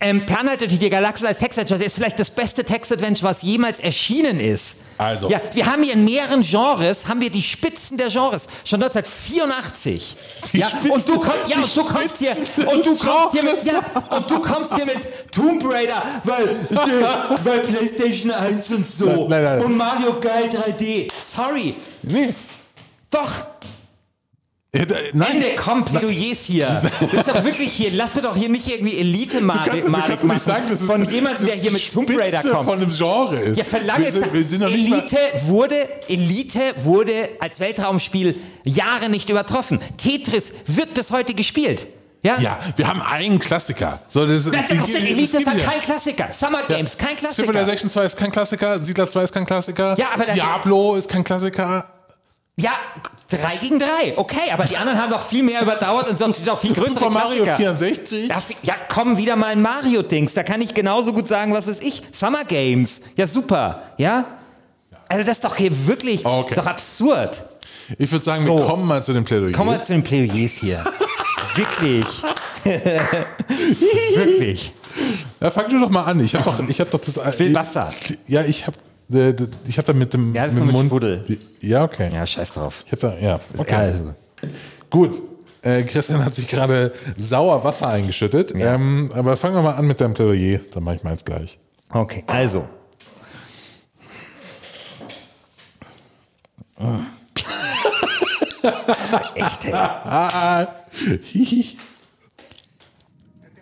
[0.00, 3.78] Ähm, Per Anhalter durch die Galaxie als Text-Adventure ist vielleicht das beste Text-Adventure, was jemals
[3.78, 3.99] erschienen
[4.40, 4.78] ist.
[5.00, 5.30] Also.
[5.30, 8.48] Ja, wir haben hier in mehreren Genres, haben wir die Spitzen der Genres.
[8.64, 10.16] Schon 1984.
[10.52, 12.36] Die ja, Spitzen- und du, komm, ja, und du kommst hier,
[12.66, 13.78] und du kommst hier mit, ja,
[14.14, 16.66] und du kommst hier mit Tomb Raider, weil,
[17.44, 19.06] weil PlayStation 1 und so.
[19.06, 19.64] Nein, nein, nein.
[19.64, 21.10] Und Mario geil 3D.
[21.18, 21.74] Sorry.
[22.02, 22.34] Nee.
[23.10, 23.30] Doch.
[24.72, 26.80] Ja, Nein, Ende, komm, Plädoyers hier.
[27.00, 29.70] Das ist doch wirklich hier, lass mir doch hier nicht irgendwie elite Du kannst, du
[29.72, 31.92] kannst malig doch nicht machen sagen, dass es von das jemandem, der ist hier mit
[31.92, 32.64] Tomb Raider kommt.
[32.66, 33.58] von einem Genre ist.
[33.58, 37.58] Ja, für lange wir sind, wir sind noch nicht mal, Elite wurde, Elite wurde als
[37.58, 39.80] Weltraumspiel Jahre nicht übertroffen.
[39.96, 41.88] Tetris wird bis heute gespielt.
[42.22, 42.38] Ja?
[42.38, 44.00] Ja, wir haben einen Klassiker.
[44.06, 45.64] So, das, Na, die- das ist, Elite ist dann ja.
[45.64, 46.28] kein Klassiker.
[46.30, 47.48] Summer Games, kein Klassiker.
[47.48, 51.24] Civilization 2 ist kein Klassiker, Siedler 2 ist kein Klassiker, Ja, aber Diablo ist kein
[51.24, 51.90] Klassiker.
[52.56, 52.72] Ja,
[53.30, 54.12] drei gegen drei.
[54.16, 57.10] Okay, aber die anderen haben doch viel mehr überdauert und sind doch viel größere Super
[57.10, 57.56] Mario Klassiker.
[57.56, 58.28] 64.
[58.28, 60.34] Ja, ja, komm, wieder mal ein Mario-Dings.
[60.34, 62.02] Da kann ich genauso gut sagen, was ist ich.
[62.12, 63.00] Summer Games.
[63.16, 63.82] Ja, super.
[63.96, 64.24] Ja?
[65.08, 66.50] Also das ist doch hier wirklich Okay.
[66.50, 67.44] ist doch absurd.
[67.98, 68.58] Ich würde sagen, So.
[68.58, 69.52] wir kommen mal zu dem Plädoyer.
[69.52, 70.84] Kommen wir zu den Plädoyers hier.
[71.56, 72.06] wirklich.
[74.14, 74.72] wirklich.
[75.40, 76.20] Ja, fang du doch mal an.
[76.20, 77.38] Ich habe doch, ich habe doch das.
[77.38, 77.92] will Wasser.
[78.26, 80.88] Ja, ich habe, das- ich habe da mit dem, Ja, das ist mit nur dem
[80.88, 80.88] Mund.
[80.88, 81.38] Sprudel.
[81.60, 82.10] Ja, okay.
[82.12, 82.84] Ja, scheiß drauf.
[82.86, 83.40] Ich habe da, ja.
[83.56, 83.74] Okay.
[83.74, 84.14] Also.
[84.88, 85.20] Gut.
[85.62, 88.54] Äh, Christian hat sich gerade sauer Wasser eingeschüttet.
[88.56, 88.74] Ja.
[88.74, 90.60] Ähm, aber fangen wir mal an mit deinem Plädoyer.
[90.72, 91.58] Dann mache ich meins gleich.
[91.90, 92.66] Okay, also.
[99.34, 100.66] Echt, ey.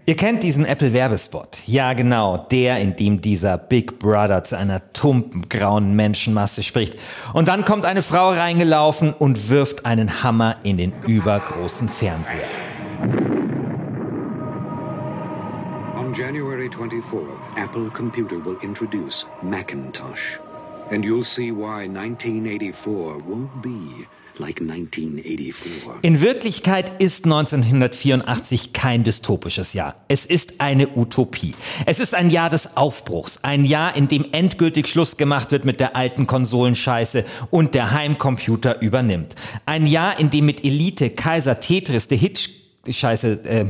[0.08, 1.58] Ihr kennt diesen Apple-Werbespot.
[1.66, 2.38] Ja, genau.
[2.50, 6.98] Der, in dem dieser Big Brother zu einer tumpen, grauen Menschenmasse spricht.
[7.34, 12.48] Und dann kommt eine Frau reingelaufen und wirft einen Hammer in den übergroßen Fernseher.
[15.94, 20.40] On January 24th, Apple Computer will introduce Macintosh.
[20.90, 24.17] And you'll see why 1984 won't be like 1984.
[26.02, 29.94] In Wirklichkeit ist 1984 kein dystopisches Jahr.
[30.08, 31.54] Es ist eine Utopie.
[31.86, 33.40] Es ist ein Jahr des Aufbruchs.
[33.42, 38.80] Ein Jahr, in dem endgültig Schluss gemacht wird mit der alten Konsolenscheiße und der Heimcomputer
[38.80, 39.34] übernimmt.
[39.66, 42.50] Ein Jahr, in dem mit Elite, Kaiser, Tetris, der Hit,
[42.88, 43.66] Scheiße, äh,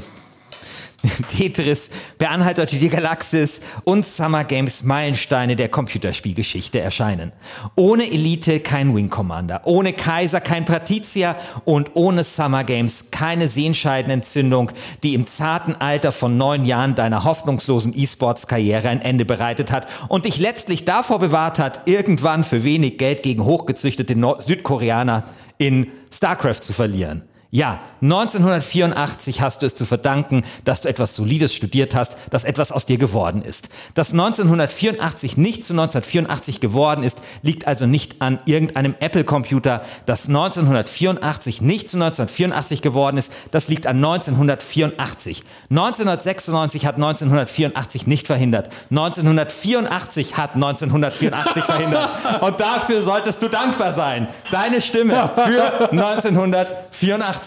[1.28, 7.32] Tetris, Per Anhalter durch die Galaxis und Summer Games Meilensteine der Computerspielgeschichte erscheinen.
[7.74, 14.70] Ohne Elite kein Wing Commander, ohne Kaiser kein Patricia und ohne Summer Games keine Sehenscheidenentzündung,
[15.02, 20.24] die im zarten Alter von neun Jahren deiner hoffnungslosen E-Sports-Karriere ein Ende bereitet hat und
[20.24, 25.24] dich letztlich davor bewahrt hat, irgendwann für wenig Geld gegen hochgezüchtete Nord Südkoreaner
[25.58, 27.22] in StarCraft zu verlieren.
[27.50, 32.72] Ja, 1984 hast du es zu verdanken, dass du etwas Solides studiert hast, dass etwas
[32.72, 33.70] aus dir geworden ist.
[33.94, 39.82] Dass 1984 nicht zu 1984 geworden ist, liegt also nicht an irgendeinem Apple-Computer.
[40.04, 45.42] Dass 1984 nicht zu 1984 geworden ist, das liegt an 1984.
[45.70, 48.68] 1996 hat 1984 nicht verhindert.
[48.90, 52.10] 1984 hat 1984 verhindert.
[52.42, 54.28] Und dafür solltest du dankbar sein.
[54.50, 57.37] Deine Stimme für 1984.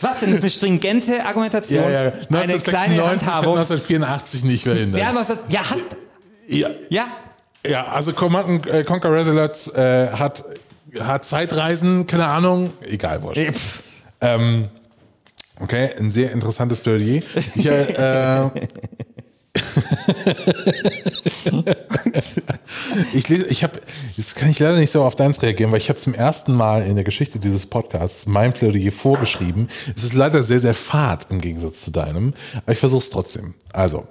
[0.00, 0.30] Was denn?
[0.30, 1.84] Das ist eine stringente Argumentation.
[1.84, 3.58] eine 1996 kleine hat Handhabung.
[3.58, 5.00] 1984 nicht verhindert.
[5.00, 5.78] Ja, was das, ja, hat,
[6.48, 7.04] Ja, ja.
[7.66, 10.44] ja also Command äh, Conquer Alert äh, hat,
[10.98, 13.82] hat Zeitreisen, keine Ahnung, egal, pff.
[14.22, 14.68] Ähm,
[15.60, 17.22] okay, ein sehr interessantes Plädoyer.
[17.54, 18.50] Ich, äh, äh,
[23.14, 23.80] ich lese, ich habe,
[24.16, 26.86] jetzt kann ich leider nicht so auf deins reagieren, weil ich habe zum ersten Mal
[26.86, 29.68] in der Geschichte dieses Podcasts mein Plädoyer vorgeschrieben.
[29.96, 33.54] Es ist leider sehr, sehr fad im Gegensatz zu deinem, aber ich versuche es trotzdem.
[33.72, 34.06] Also,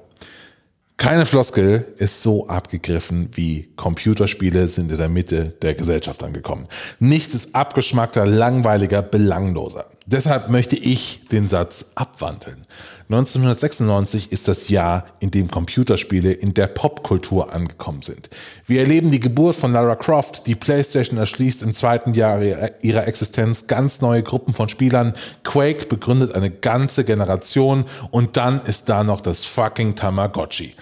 [1.00, 6.68] keine Floskel ist so abgegriffen wie Computerspiele sind in der Mitte der Gesellschaft angekommen.
[7.00, 9.86] Nichts ist abgeschmackter, langweiliger, belangloser.
[10.12, 12.66] Deshalb möchte ich den Satz abwandeln.
[13.10, 18.28] 1996 ist das Jahr, in dem Computerspiele in der Popkultur angekommen sind.
[18.66, 22.42] Wir erleben die Geburt von Lara Croft, die PlayStation erschließt im zweiten Jahr
[22.82, 28.90] ihrer Existenz ganz neue Gruppen von Spielern, Quake begründet eine ganze Generation und dann ist
[28.90, 30.74] da noch das fucking Tamagotchi.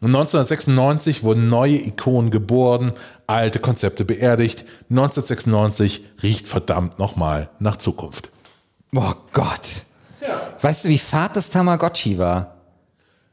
[0.00, 2.92] 1996 wurden neue Ikonen geboren,
[3.28, 4.64] alte Konzepte beerdigt.
[4.90, 8.31] 1996 riecht verdammt nochmal nach Zukunft.
[8.94, 9.84] Oh Gott.
[10.60, 12.56] Weißt du, wie fad das Tamagotchi war?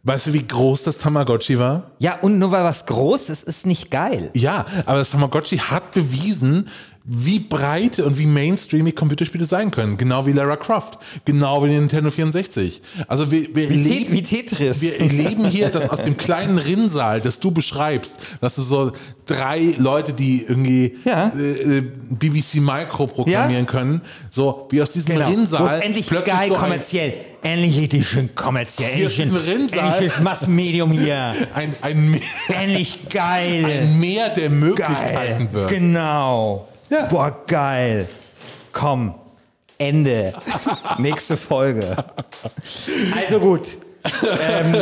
[0.03, 1.91] Weißt du, wie groß das Tamagotchi war?
[1.99, 4.31] Ja, und nur weil was groß ist, ist nicht geil.
[4.33, 6.69] Ja, aber das Tamagotchi hat bewiesen,
[7.05, 9.97] wie breit und wie mainstreamig Computerspiele sein können.
[9.97, 10.99] Genau wie Lara Croft.
[11.25, 12.81] Genau wie Nintendo 64.
[13.07, 14.81] Also wir, wir, Wie, erleben, wie Tetris.
[14.81, 18.91] wir erleben hier, dass aus dem kleinen Rinnsal, das du beschreibst, dass du so
[19.25, 21.31] drei Leute, die irgendwie Ja.
[21.35, 23.71] äh, äh, BBC Micro programmieren Ja.
[23.71, 25.29] können, so wie aus diesem Genau.
[25.29, 27.13] Rinnsal endlich plötzlich geil so kommerziell.
[27.41, 28.91] Endlich richtig schön kommerziell.
[28.91, 29.93] Hier Endlich ist ein Rinnsal.
[29.93, 31.33] endlich Massenmedium hier.
[31.55, 33.65] ein, ein, Meer, Endlich geil.
[33.81, 35.47] ein Meer der Möglichkeiten geil.
[35.53, 35.69] wird.
[35.69, 36.67] Genau.
[36.89, 37.05] Ja.
[37.05, 38.07] Boah, geil.
[38.71, 39.15] Komm.
[39.77, 40.33] Ende.
[40.97, 41.95] Nächste Folge.
[43.15, 43.61] Also gut.
[44.41, 44.75] Ähm,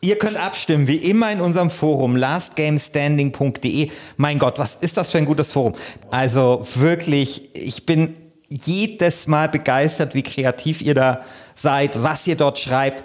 [0.00, 3.90] ihr könnt abstimmen, wie immer in unserem Forum lastgamestanding.de.
[4.16, 5.74] Mein Gott, was ist das für ein gutes Forum?
[6.10, 8.14] Also wirklich, ich bin
[8.48, 13.04] jedes Mal begeistert, wie kreativ ihr da seid, was ihr dort schreibt.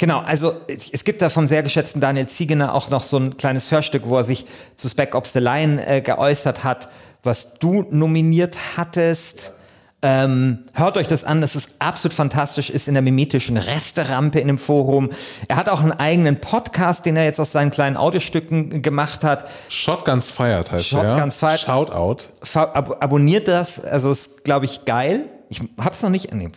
[0.00, 3.70] Genau, also es gibt da vom sehr geschätzten Daniel Ziegener auch noch so ein kleines
[3.70, 6.88] Hörstück, wo er sich zu Spec Ops the Line äh, geäußert hat,
[7.22, 9.52] was du nominiert hattest.
[10.00, 14.46] Ähm, hört euch das an, das ist absolut fantastisch, ist in der mimetischen Resterampe in
[14.46, 15.10] dem Forum.
[15.48, 19.50] Er hat auch einen eigenen Podcast, den er jetzt aus seinen kleinen Audiostücken gemacht hat.
[19.68, 21.48] Shotguns Fired heißt Shotguns der.
[21.50, 21.60] Fired.
[21.60, 22.24] Shoutout.
[22.54, 25.26] Ab abonniert das, also ist, glaube ich, geil.
[25.50, 26.32] Ich hab's noch nicht.
[26.32, 26.48] Nee.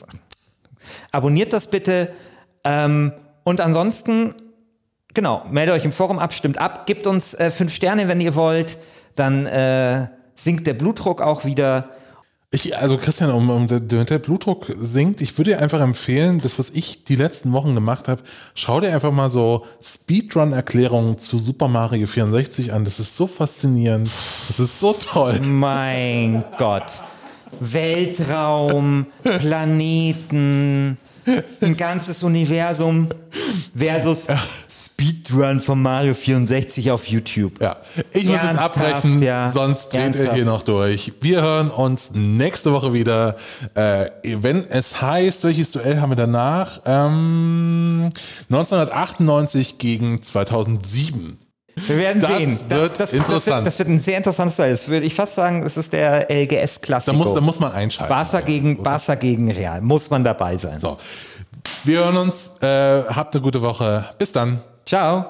[1.11, 2.13] Abonniert das bitte.
[2.63, 3.11] Ähm,
[3.43, 4.33] und ansonsten,
[5.13, 8.35] genau, meldet euch im Forum ab, stimmt ab, gebt uns äh, fünf Sterne, wenn ihr
[8.35, 8.77] wollt.
[9.15, 11.89] Dann äh, sinkt der Blutdruck auch wieder.
[12.51, 16.59] Ich, also Christian, um, um der, der Blutdruck sinkt, ich würde dir einfach empfehlen, das,
[16.59, 18.21] was ich die letzten Wochen gemacht habe,
[18.53, 22.85] schau dir einfach mal so Speedrun-Erklärungen zu Super Mario 64 an.
[22.85, 24.07] Das ist so faszinierend.
[24.47, 25.39] Das ist so toll.
[25.39, 27.01] Mein Gott.
[27.59, 30.97] Weltraum, Planeten,
[31.61, 33.09] ein ganzes Universum
[33.75, 34.27] versus
[34.69, 37.61] Speedrun von Mario 64 auf YouTube.
[37.61, 37.77] Ja,
[38.11, 39.51] ich muss jetzt abbrechen, ja.
[39.51, 40.35] sonst dreht Ernsthaft.
[40.35, 41.13] hier noch durch.
[41.21, 43.35] Wir hören uns nächste Woche wieder.
[43.73, 46.81] Äh, wenn es heißt, welches Duell haben wir danach?
[46.85, 48.11] Ähm,
[48.49, 51.39] 1998 gegen 2007.
[51.75, 52.59] Wir werden Das sehen.
[52.69, 53.57] wird Das, interessant.
[53.57, 54.71] wird, das wird ein sehr interessantes Duell.
[54.71, 57.17] Das würde ich fast sagen, das ist der Da LGS-Klassiker.
[57.17, 58.09] muss, da muss man einschalten.
[58.13, 59.81] Barca gegen, Barca gegen Real.
[59.81, 60.79] Muss man dabei sein.
[60.79, 60.97] So.
[61.83, 62.51] Wir hören uns.
[62.61, 64.05] Äh, habt eine gute Woche.
[64.17, 64.59] Bis dann.
[64.85, 65.25] Ciao.